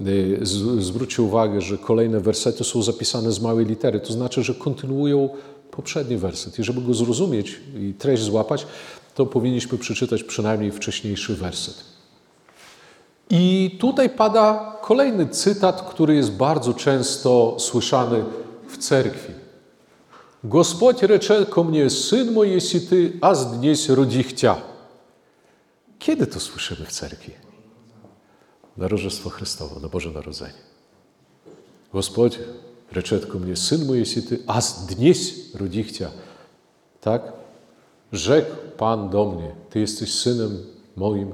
[0.08, 0.40] y,
[0.80, 5.30] zwróćcie uwagę, że kolejne wersety są zapisane z małej litery, to znaczy, że kontynuują
[5.72, 6.60] poprzedni werset.
[6.60, 8.68] I żeby go zrozumieć i treść złapać,
[9.16, 11.76] to powinniśmy przeczytać przynajmniej wcześniejszy werset.
[13.30, 18.24] I tutaj pada kolejny cytat, który jest bardzo często słyszany
[18.68, 19.34] w cerkwi.
[20.44, 24.56] Господь рече ко mnie, syn mój, jeśli ty, a zdnieś rodzi chcia.
[26.04, 27.32] Kiedy to słyszymy w cerkwi?
[28.78, 30.54] Na Rożestwo Chrystowo, na Boże Narodzenie.
[31.94, 32.40] Господь
[32.92, 36.12] речет ко mnie, syn mój, jeśli ty, a zdnieś rodzi chcia.
[37.02, 37.22] Tak?
[38.12, 40.66] Rzekł Pan do mnie, ty jesteś synem
[40.96, 41.34] moim,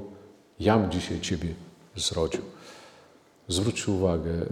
[0.60, 1.54] jam dzisiaj ciebie
[1.96, 2.42] zrodził.
[3.48, 4.46] Zwróćcie uwagę, e,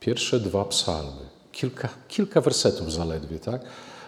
[0.00, 3.62] pierwsze dwa psalmy, kilka, kilka wersetów zaledwie, tak?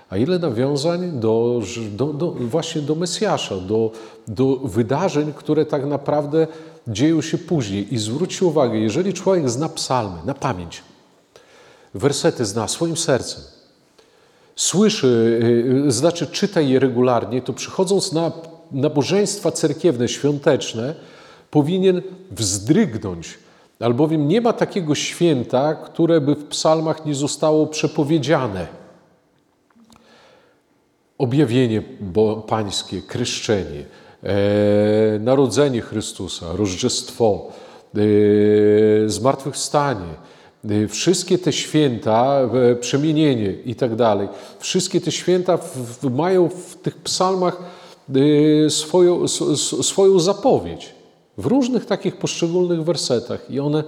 [0.09, 3.91] A ile nawiązań do, do, do, właśnie do Mesjasza, do,
[4.27, 6.47] do wydarzeń, które tak naprawdę
[6.87, 7.93] dzieją się później.
[7.93, 10.83] I zwróćcie uwagę, jeżeli człowiek zna psalmy na pamięć,
[11.93, 13.43] wersety zna swoim sercem,
[14.55, 15.39] słyszy,
[15.87, 18.31] e, znaczy czyta je regularnie, to przychodząc na
[18.71, 20.95] nabożeństwa cerkiewne, świąteczne,
[21.51, 22.01] powinien
[22.31, 23.37] wzdrygnąć,
[23.79, 28.79] albowiem nie ma takiego święta, które by w psalmach nie zostało przepowiedziane.
[31.19, 31.83] Objawienie
[32.47, 33.83] pańskie, kryszczenie,
[34.23, 37.47] e, narodzenie Chrystusa, Rożdżestwo,
[37.95, 37.99] e,
[39.09, 40.13] zmartwychwstanie,
[40.69, 42.49] e, wszystkie te święta,
[42.81, 44.27] przemienienie i tak dalej,
[44.59, 47.57] wszystkie te święta w, mają w tych psalmach
[48.69, 49.27] swoją,
[49.81, 50.98] swoją zapowiedź
[51.39, 53.51] w różnych takich poszczególnych wersetach.
[53.51, 53.83] I one,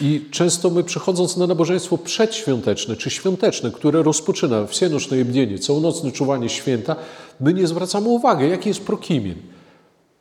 [0.00, 6.48] i często my przychodząc na nabożeństwo przedświąteczne czy świąteczne, które rozpoczyna wsienoczne jebnienie, całonocne czuwanie
[6.48, 6.96] święta,
[7.40, 9.36] my nie zwracamy uwagi, jaki jest prokimien,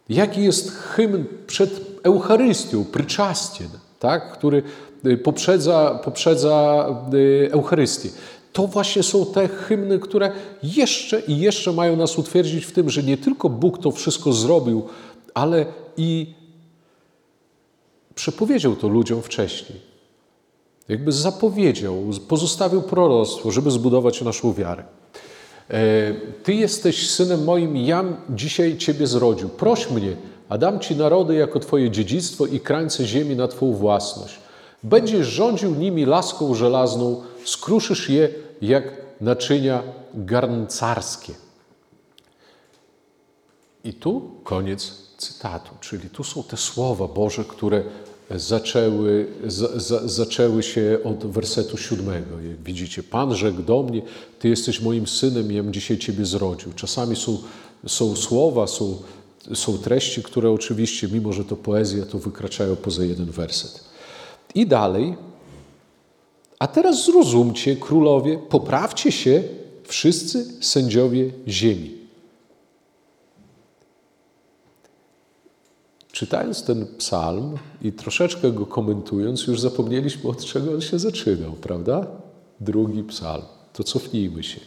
[0.09, 3.69] jaki jest hymn przed Eucharystią, pryczastien,
[3.99, 4.31] tak?
[4.31, 4.63] który
[5.05, 8.09] y, poprzedza, poprzedza y, Eucharystię.
[8.53, 10.31] To właśnie są te hymny, które
[10.63, 14.83] jeszcze i jeszcze mają nas utwierdzić w tym, że nie tylko Bóg to wszystko zrobił,
[15.33, 15.65] ale
[15.97, 16.33] i
[18.15, 19.79] przepowiedział to ludziom wcześniej.
[20.89, 24.83] Jakby zapowiedział, pozostawił proroctwo, żeby zbudować naszą wiarę.
[25.69, 26.13] E,
[26.43, 29.49] Ty jesteś synem moim, jam dzisiaj Ciebie zrodził.
[29.49, 30.15] Proś mnie,
[30.49, 34.39] a dam Ci narody jako Twoje dziedzictwo i krańce ziemi na Twą własność.
[34.83, 38.29] Będziesz rządził nimi laską żelazną, skruszysz je
[38.61, 38.83] jak
[39.21, 41.33] naczynia garncarskie.
[43.83, 47.83] I tu koniec cytatu, czyli tu są te słowa Boże, które
[48.31, 52.39] zaczęły, za, za, zaczęły się od wersetu siódmego.
[52.49, 54.01] Jak widzicie, Pan rzekł do mnie,
[54.39, 56.73] Ty jesteś moim synem, ja dzisiaj Ciebie zrodził.
[56.73, 57.37] Czasami są,
[57.87, 58.97] są słowa, są,
[59.53, 63.83] są treści, które oczywiście, mimo że to poezja, to wykraczają poza jeden werset.
[64.55, 65.15] I dalej,
[66.59, 69.43] a teraz zrozumcie, królowie, poprawcie się
[69.83, 72.04] wszyscy sędziowie ziemi.
[76.15, 82.07] Czytając ten psalm i troszeczkę go komentując, już zapomnieliśmy od czego on się zaczynał, prawda?
[82.59, 83.43] Drugi psalm.
[83.73, 84.59] To cofnijmy się.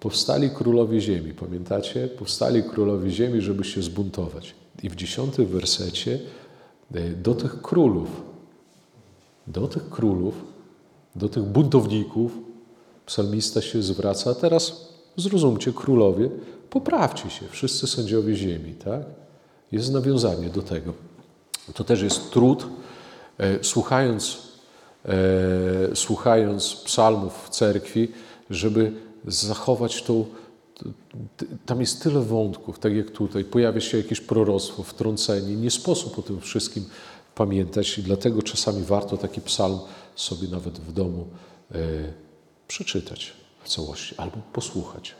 [0.00, 2.08] Powstali królowie ziemi, pamiętacie?
[2.08, 4.54] Powstali królowie ziemi, żeby się zbuntować.
[4.82, 6.18] I w dziesiątym wersecie
[6.94, 8.08] e, do tych królów,
[9.46, 10.34] do tych królów,
[11.16, 12.38] do tych buntowników
[13.06, 14.34] psalmista się zwraca.
[14.34, 16.30] Teraz zrozumcie, królowie,
[16.70, 19.19] poprawcie się, wszyscy sędziowie ziemi, tak?
[19.72, 20.92] Jest nawiązanie do tego.
[21.74, 22.66] To też jest trud.
[23.38, 24.38] E, słuchając,
[25.04, 28.08] e, słuchając psalmów w cerkwi,
[28.50, 28.92] żeby
[29.26, 30.24] zachować tą,
[31.66, 33.44] tam jest tyle wątków, tak jak tutaj.
[33.44, 35.56] Pojawia się jakieś proroctwo, wtrącenie.
[35.56, 36.84] Nie sposób o tym wszystkim
[37.34, 39.78] pamiętać i dlatego czasami warto taki psalm
[40.16, 41.26] sobie nawet w domu
[41.72, 41.78] e,
[42.68, 45.14] przeczytać w całości albo posłuchać.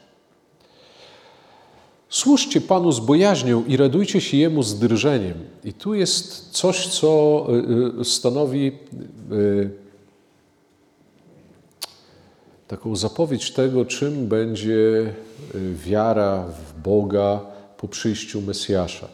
[2.11, 5.35] Służcie Panu z bojaźnią i radujcie się Jemu z drżeniem.
[5.65, 7.47] I tu jest coś, co
[7.99, 8.73] e, e, stanowi
[12.69, 15.13] taką zapowiedź tego, czym będzie
[15.75, 17.41] wiara w Boga
[17.77, 19.09] po przyjściu Mesjasza.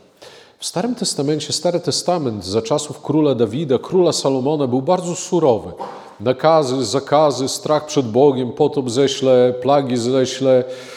[0.58, 5.72] W Starym Testamencie, Stary Testament za czasów króla Dawida, króla Salomona był bardzo surowy.
[6.20, 10.95] Nakazy, zakazy, strach przed Bogiem, potop ześle, plagi ześle, y,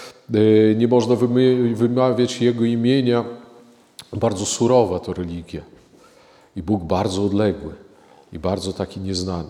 [0.75, 1.15] nie można
[1.73, 3.25] wymawiać Jego imienia.
[4.13, 5.61] Bardzo surowa to religia.
[6.55, 7.73] I Bóg bardzo odległy
[8.33, 9.49] i bardzo taki nieznany.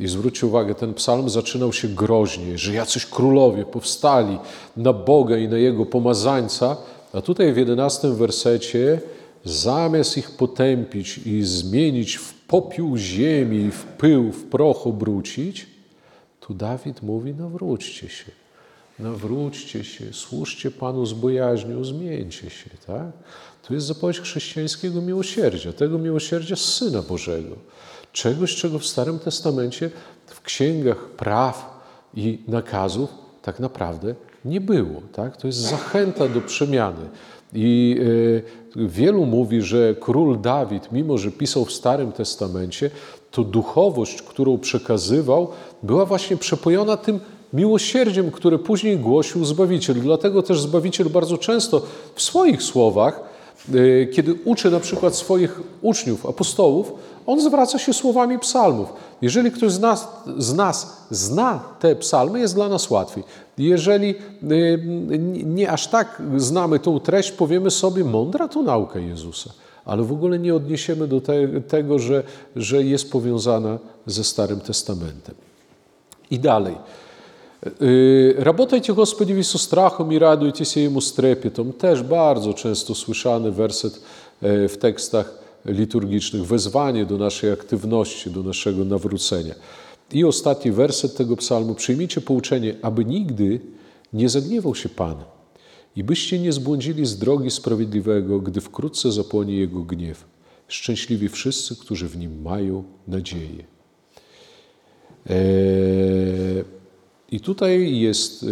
[0.00, 4.38] I zwróćcie uwagę, ten psalm zaczynał się groźnie, że jacyś królowie powstali
[4.76, 6.76] na Boga i na Jego pomazańca,
[7.12, 9.00] a tutaj w jedenastym wersecie
[9.44, 15.66] zamiast ich potępić i zmienić w popiół ziemi, w pył, w proch obrócić,
[16.40, 18.30] tu Dawid mówi: nawróćcie się,
[18.98, 22.70] nawróćcie się, służcie Panu z bojaźnią, zmieńcie się.
[22.86, 23.12] Tak?
[23.68, 27.56] Tu jest zapowiedź chrześcijańskiego miłosierdzia, tego miłosierdzia Syna Bożego.
[28.12, 29.90] Czegoś, czego w Starym Testamencie,
[30.26, 31.80] w księgach praw
[32.14, 33.10] i nakazów
[33.42, 35.02] tak naprawdę nie było.
[35.12, 35.36] Tak?
[35.36, 37.08] To jest zachęta do przemiany.
[37.54, 38.00] I
[38.76, 42.90] e, wielu mówi, że król Dawid, mimo że pisał w Starym Testamencie,
[43.30, 45.50] to duchowość, którą przekazywał,
[45.82, 47.20] była właśnie przepojona tym
[47.52, 50.00] miłosierdziem, które później głosił Zbawiciel.
[50.00, 51.82] Dlatego też Zbawiciel bardzo często
[52.14, 53.20] w swoich słowach,
[53.74, 56.92] e, kiedy uczy na przykład swoich uczniów, apostołów,
[57.28, 58.88] on zwraca się słowami psalmów.
[59.22, 63.24] Jeżeli ktoś z nas, z nas zna te psalmy, jest dla nas łatwiej.
[63.58, 64.14] Jeżeli
[64.52, 64.78] y,
[65.44, 69.50] nie aż tak znamy tą treść, powiemy sobie, mądra to nauka Jezusa,
[69.84, 72.22] ale w ogóle nie odniesiemy do te, tego, że,
[72.56, 75.34] że jest powiązana ze Starym Testamentem.
[76.30, 76.74] I dalej.
[78.37, 81.73] Работайте, Господи, со страхом i радуйте się Jemu z трепетом.
[81.73, 84.01] Też bardzo często słyszany werset
[84.41, 89.55] w tekstach liturgicznych, wezwanie do naszej aktywności, do naszego nawrócenia.
[90.11, 91.75] I ostatni werset tego psalmu.
[91.75, 93.59] Przyjmijcie pouczenie, aby nigdy
[94.13, 95.15] nie zagniewał się Pan
[95.95, 100.25] i byście nie zbłądzili z drogi sprawiedliwego, gdy wkrótce zapłonie Jego gniew.
[100.67, 103.63] Szczęśliwi wszyscy, którzy w Nim mają nadzieję.
[105.29, 106.63] Eee,
[107.32, 108.50] I tutaj jest eee,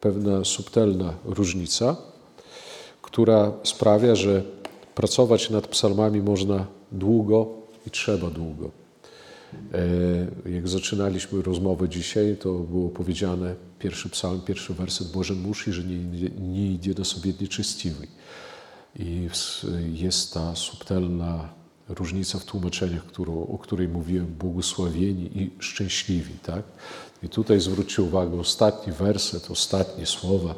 [0.00, 1.96] pewna subtelna różnica,
[3.02, 4.42] która sprawia, że
[4.96, 7.48] Pracować nad psalmami można długo
[7.86, 8.70] i trzeba długo.
[10.44, 15.84] E, jak zaczynaliśmy rozmowę dzisiaj, to było powiedziane, pierwszy psalm, pierwszy werset, Boże musi, że
[15.84, 18.06] nie, nie idzie do sobie nieczyściwy.
[18.98, 19.28] I
[19.92, 21.48] jest ta subtelna
[21.88, 26.34] różnica w tłumaczeniach, którą, o której mówiłem, błogosławieni i szczęśliwi.
[26.42, 26.62] Tak?
[27.26, 30.54] I tutaj zwróćcie uwagę, ostatni werset, ostatnie słowa.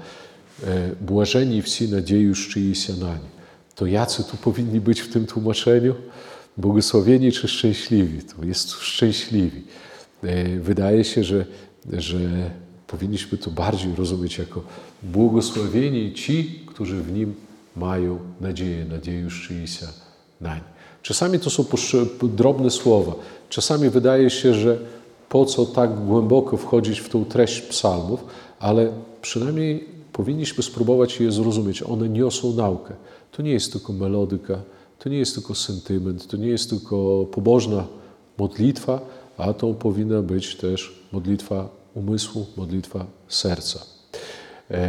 [0.65, 3.39] E, błażeni wsi nadzieju szczyjся na nie
[3.79, 5.95] to jacy tu powinni być w tym tłumaczeniu?
[6.57, 8.23] Błogosławieni czy szczęśliwi?
[8.23, 9.63] To jest szczęśliwi.
[10.23, 11.45] E, wydaje się, że,
[11.93, 12.19] że
[12.87, 14.63] powinniśmy to bardziej rozumieć jako
[15.03, 17.35] błogosławieni ci, którzy w Nim
[17.77, 19.87] mają nadzieję, nadzieję szczyjsia
[20.41, 20.61] nań.
[21.03, 21.65] Czasami to są
[22.23, 23.15] drobne słowa.
[23.49, 24.79] Czasami wydaje się, że
[25.29, 28.25] po co tak głęboko wchodzić w tą treść psalmów,
[28.59, 28.93] ale
[29.23, 31.83] przynajmniej powinniśmy spróbować je zrozumieć.
[31.83, 32.95] One niosą naukę.
[33.33, 34.61] To nie jest tylko melodyka,
[34.99, 37.87] to nie jest tylko sentyment, to nie jest tylko pobożna
[38.39, 39.01] modlitwa,
[39.37, 43.81] a to powinna być też modlitwa umysłu, modlitwa serca.
[44.71, 44.89] E,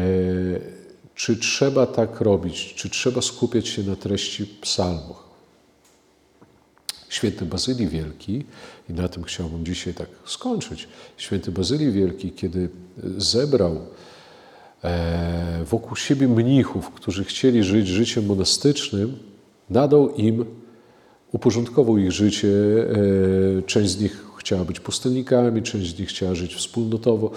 [1.16, 2.74] czy trzeba tak robić?
[2.76, 5.29] Czy trzeba skupiać się na treści psalmów?
[7.10, 8.46] Święty Bazylii Wielki,
[8.90, 10.88] i na tym chciałbym dzisiaj tak skończyć,
[11.18, 12.70] święty Bazylii Wielki, kiedy
[13.18, 13.82] zebrał
[14.84, 19.18] E, wokół siebie mnichów, którzy chcieli żyć życiem monastycznym,
[19.70, 20.46] nadał im,
[21.32, 22.48] uporządkował ich życie.
[23.60, 27.32] E, część z nich chciała być pustelnikami, część z nich chciała żyć wspólnotowo.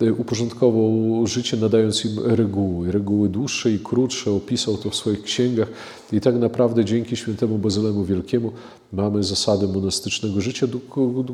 [0.00, 2.92] E, uporządkował życie, nadając im reguły.
[2.92, 5.68] Reguły dłuższe i krótsze, opisał to w swoich księgach.
[6.12, 8.52] I tak naprawdę dzięki świętemu Bazylemu Wielkiemu
[8.92, 10.66] mamy zasady monastycznego życia,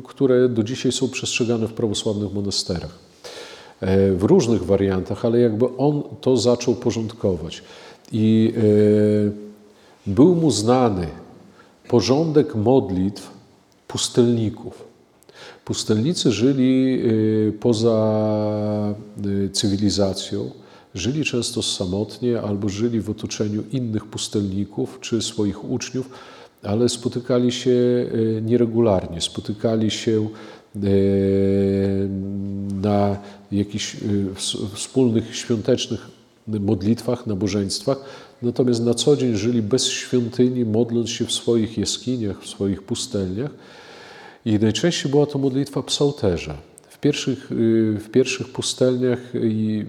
[0.03, 2.99] które do dzisiaj są przestrzegane w prawosławnych monasterach.
[3.81, 7.63] E, w różnych wariantach, ale jakby on to zaczął porządkować.
[8.11, 8.53] I
[10.07, 11.07] e, był mu znany
[11.87, 13.31] porządek modlitw
[13.87, 14.92] pustelników.
[15.65, 18.95] Pustelnicy żyli e, poza
[19.51, 20.51] cywilizacją,
[20.95, 26.09] żyli często samotnie albo żyli w otoczeniu innych pustelników czy swoich uczniów,
[26.63, 30.29] ale spotykali się e, nieregularnie, spotykali się
[32.81, 33.17] na
[33.51, 33.97] jakichś
[34.73, 36.07] wspólnych świątecznych
[36.47, 37.97] modlitwach, nabożeństwach,
[38.41, 43.51] natomiast na co dzień żyli bez świątyni, modląc się w swoich jaskiniach, w swoich pustelniach.
[44.45, 46.57] I najczęściej była to modlitwa psałterza.
[46.89, 47.47] W pierwszych,
[47.99, 49.19] w pierwszych pustelniach,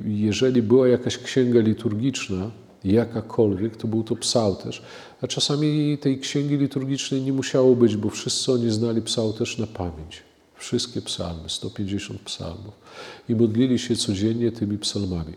[0.06, 2.51] jeżeli była jakaś księga liturgiczna,
[2.85, 4.82] jakakolwiek, to był to psałterz.
[5.22, 10.22] A czasami tej księgi liturgicznej nie musiało być, bo wszyscy oni znali psałterz na pamięć.
[10.56, 12.74] Wszystkie psalmy, 150 psalmów.
[13.28, 15.32] I modlili się codziennie tymi psalmami.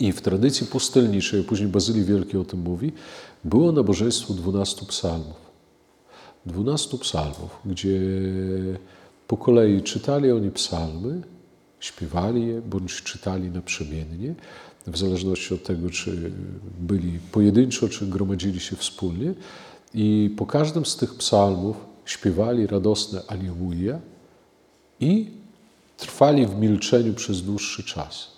[0.00, 2.92] I w tradycji pustelniczej, później Bazylii Wielki o tym mówi,
[3.44, 5.49] było nabożeństwo 12 psalmów.
[6.46, 8.00] 12 psalmów, gdzie
[9.28, 11.22] po kolei czytali oni psalmy,
[11.80, 14.34] śpiewali je, bądź czytali naprzemiennie,
[14.86, 16.32] w zależności od tego, czy
[16.80, 19.34] byli pojedynczo, czy gromadzili się wspólnie.
[19.94, 24.00] I po każdym z tych psalmów śpiewali radosne Alleluja
[25.00, 25.30] i
[25.96, 28.30] trwali w milczeniu przez dłuższy czas,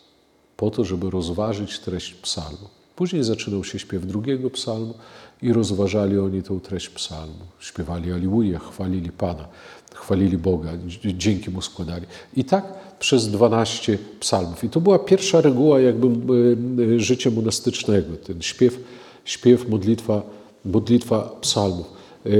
[0.56, 2.68] po to, żeby rozważyć treść psalmu.
[2.96, 4.94] Później zaczynał się śpiew drugiego psalmu
[5.42, 7.44] i rozważali oni tę treść psalmu.
[7.60, 9.48] Śpiewali Alleluja, chwalili Pana,
[9.94, 10.70] chwalili Boga,
[11.04, 12.06] dzięki Mu składali.
[12.36, 12.64] I tak
[12.98, 14.64] przez 12 psalmów.
[14.64, 16.56] I to była pierwsza reguła jakby
[16.96, 18.78] e, życia monastycznego, ten śpiew,
[19.24, 20.22] śpiew modlitwa,
[20.64, 21.86] modlitwa psalmów.
[22.26, 22.30] E,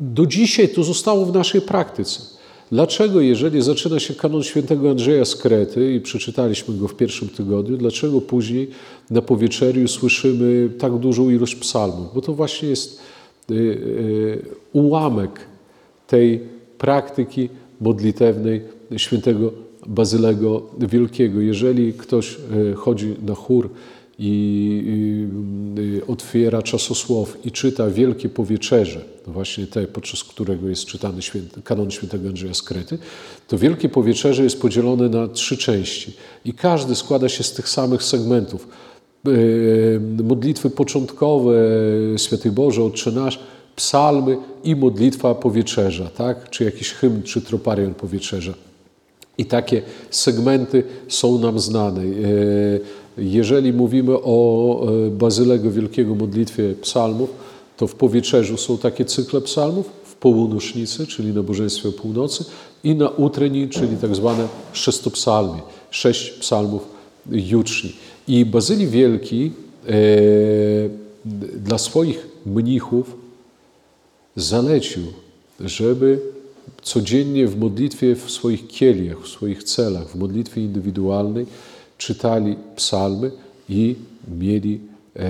[0.00, 2.31] do dzisiaj to zostało w naszej praktyce.
[2.72, 7.76] Dlaczego, jeżeli zaczyna się kanon świętego Andrzeja z Krety i przeczytaliśmy go w pierwszym tygodniu,
[7.76, 8.70] dlaczego później
[9.10, 12.14] na powieczeriu słyszymy tak dużą ilość psalmów?
[12.14, 13.00] Bo to właśnie jest
[13.50, 13.54] e,
[14.72, 15.40] ułamek
[16.06, 16.40] tej
[16.78, 17.48] praktyki
[17.80, 18.60] modlitewnej
[18.96, 19.52] świętego
[19.86, 21.40] Bazylego Wielkiego.
[21.40, 22.36] Jeżeli ktoś
[22.70, 23.70] e, chodzi na chór
[24.24, 25.26] i
[26.06, 32.28] otwiera czasosław i czyta Wielkie Powieczerze, właśnie te, podczas którego jest czytany święty, kanon świętego
[32.28, 32.98] Andrzeja z Krety,
[33.48, 36.12] to Wielkie Powieczerze jest podzielone na trzy części
[36.44, 38.68] i każdy składa się z tych samych segmentów.
[39.26, 39.30] E,
[40.22, 41.54] modlitwy początkowe,
[42.16, 43.38] Święty Boże, Otcze Nasz,
[43.76, 46.50] psalmy i modlitwa powieczerza, tak?
[46.50, 48.54] czy jakiś hymn, czy troparion powieczerza.
[49.38, 52.02] I takie segmenty są nam znane.
[53.18, 57.30] Jeżeli mówimy o e, Bazylego Wielkiego modlitwie psalmów,
[57.76, 62.44] to w powieczerzu są takie cykle psalmów, w południusznicy, czyli nabożeństwie północy
[62.84, 65.60] i na utreni, czyli tak zwane szestopsalmie,
[65.90, 66.86] sześć psalmów
[67.30, 67.92] juczni.
[68.28, 69.52] I Bazylii Wielki
[69.88, 69.92] e,
[71.56, 73.16] dla swoich mnichów
[74.36, 75.02] zalecił,
[75.60, 76.20] żeby
[76.82, 81.46] codziennie w modlitwie w swoich kieliach, w swoich celach, w modlitwie indywidualnej
[82.06, 83.30] czytali psalmy
[83.68, 83.96] i
[84.38, 84.80] mieli
[85.16, 85.22] e,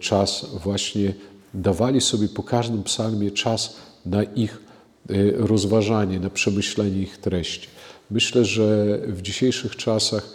[0.00, 1.14] czas właśnie,
[1.54, 3.76] dawali sobie po każdym psalmie czas
[4.06, 4.62] na ich
[5.10, 7.68] e, rozważanie, na przemyślenie ich treści.
[8.10, 10.28] Myślę, że w dzisiejszych czasach,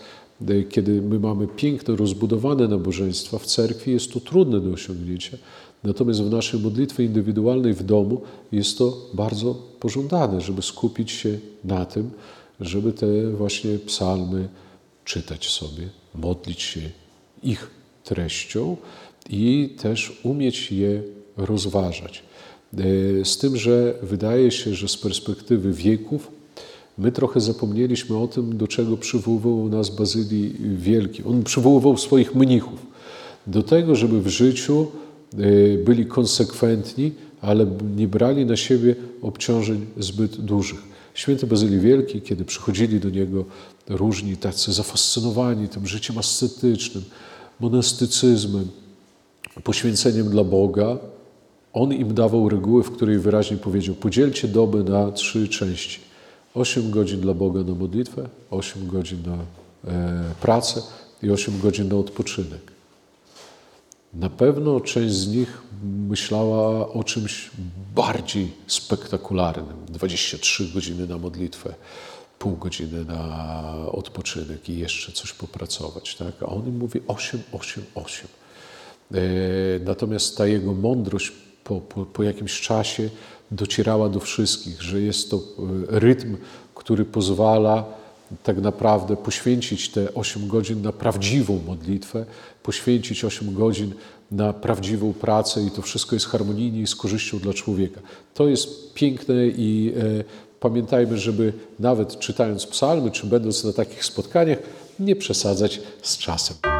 [0.47, 5.37] e, kiedy my mamy piękne, rozbudowane nabożeństwa w cerkwi, jest to trudne do osiągnięcia,
[5.83, 8.21] Natomiast w naszej modlitwie indywidualnej w domu
[8.51, 12.11] jest to bardzo pożądane, żeby skupić się na tym,
[12.59, 14.49] żeby te właśnie psalmy
[15.09, 16.81] czytać sobie, modlić się
[17.43, 17.69] ich
[18.03, 18.77] treścią
[19.29, 21.01] i też umieć je
[21.37, 22.23] rozważać.
[22.73, 26.31] E, z tym, że wydaje się, że z perspektywy wieków
[26.97, 31.23] my trochę zapomnieliśmy o tym, do czego przywoływał nas Bazylii Wielki.
[31.23, 32.79] On przywoływał swoich mnichów
[33.47, 34.87] do tego, żeby w życiu
[35.39, 37.11] Y, byli konsekwentni,
[37.41, 37.65] ale
[37.95, 40.88] nie brali na siebie obciążeń zbyt dużych.
[41.13, 43.45] Święty Bazylii Wielki, kiedy przychodzili do niego
[43.89, 47.03] różni tacy zafascynowani tym życiem ascetycznym,
[47.59, 48.67] monastycyzmem,
[49.63, 50.97] poświęceniem dla Boga,
[51.73, 55.99] on im dawał reguły, w której wyraźnie powiedział: podzielcie doby na trzy części.
[56.53, 59.37] Osiem godzin dla Boga na modlitwę, osiem godzin na
[59.91, 60.81] e, pracę
[61.23, 62.78] i osiem godzin na odpoczynek.
[64.13, 67.51] Na pewno część z nich myślała o czymś
[67.95, 69.85] bardziej spektakularnym.
[69.87, 71.73] 23 godziny na modlitwę,
[72.39, 76.15] pół godziny na odpoczynek i jeszcze coś popracować.
[76.15, 76.33] Tak?
[76.41, 78.27] A on im mówi 8, 8, 8.
[79.85, 81.31] Natomiast ta jego mądrość
[81.63, 83.09] po, po, po jakimś czasie
[83.51, 85.41] docierała do wszystkich, że jest to e,
[85.99, 86.37] rytm,
[86.75, 87.85] który pozwala
[88.43, 92.25] tak naprawdę poświęcić te 8 godzin na prawdziwą modlitwę,
[92.69, 93.93] poświęcić 8 godzin
[94.31, 98.01] na prawdziwą pracę i to wszystko jest harmonijnie i z korzyścią dla człowieka.
[98.33, 100.23] To jest piękne i e,
[100.59, 104.59] pamiętajmy, żeby nawet czytając psalmy, czy będąc na takich spotkaniach,
[104.99, 106.78] nie przesadzać z czasem.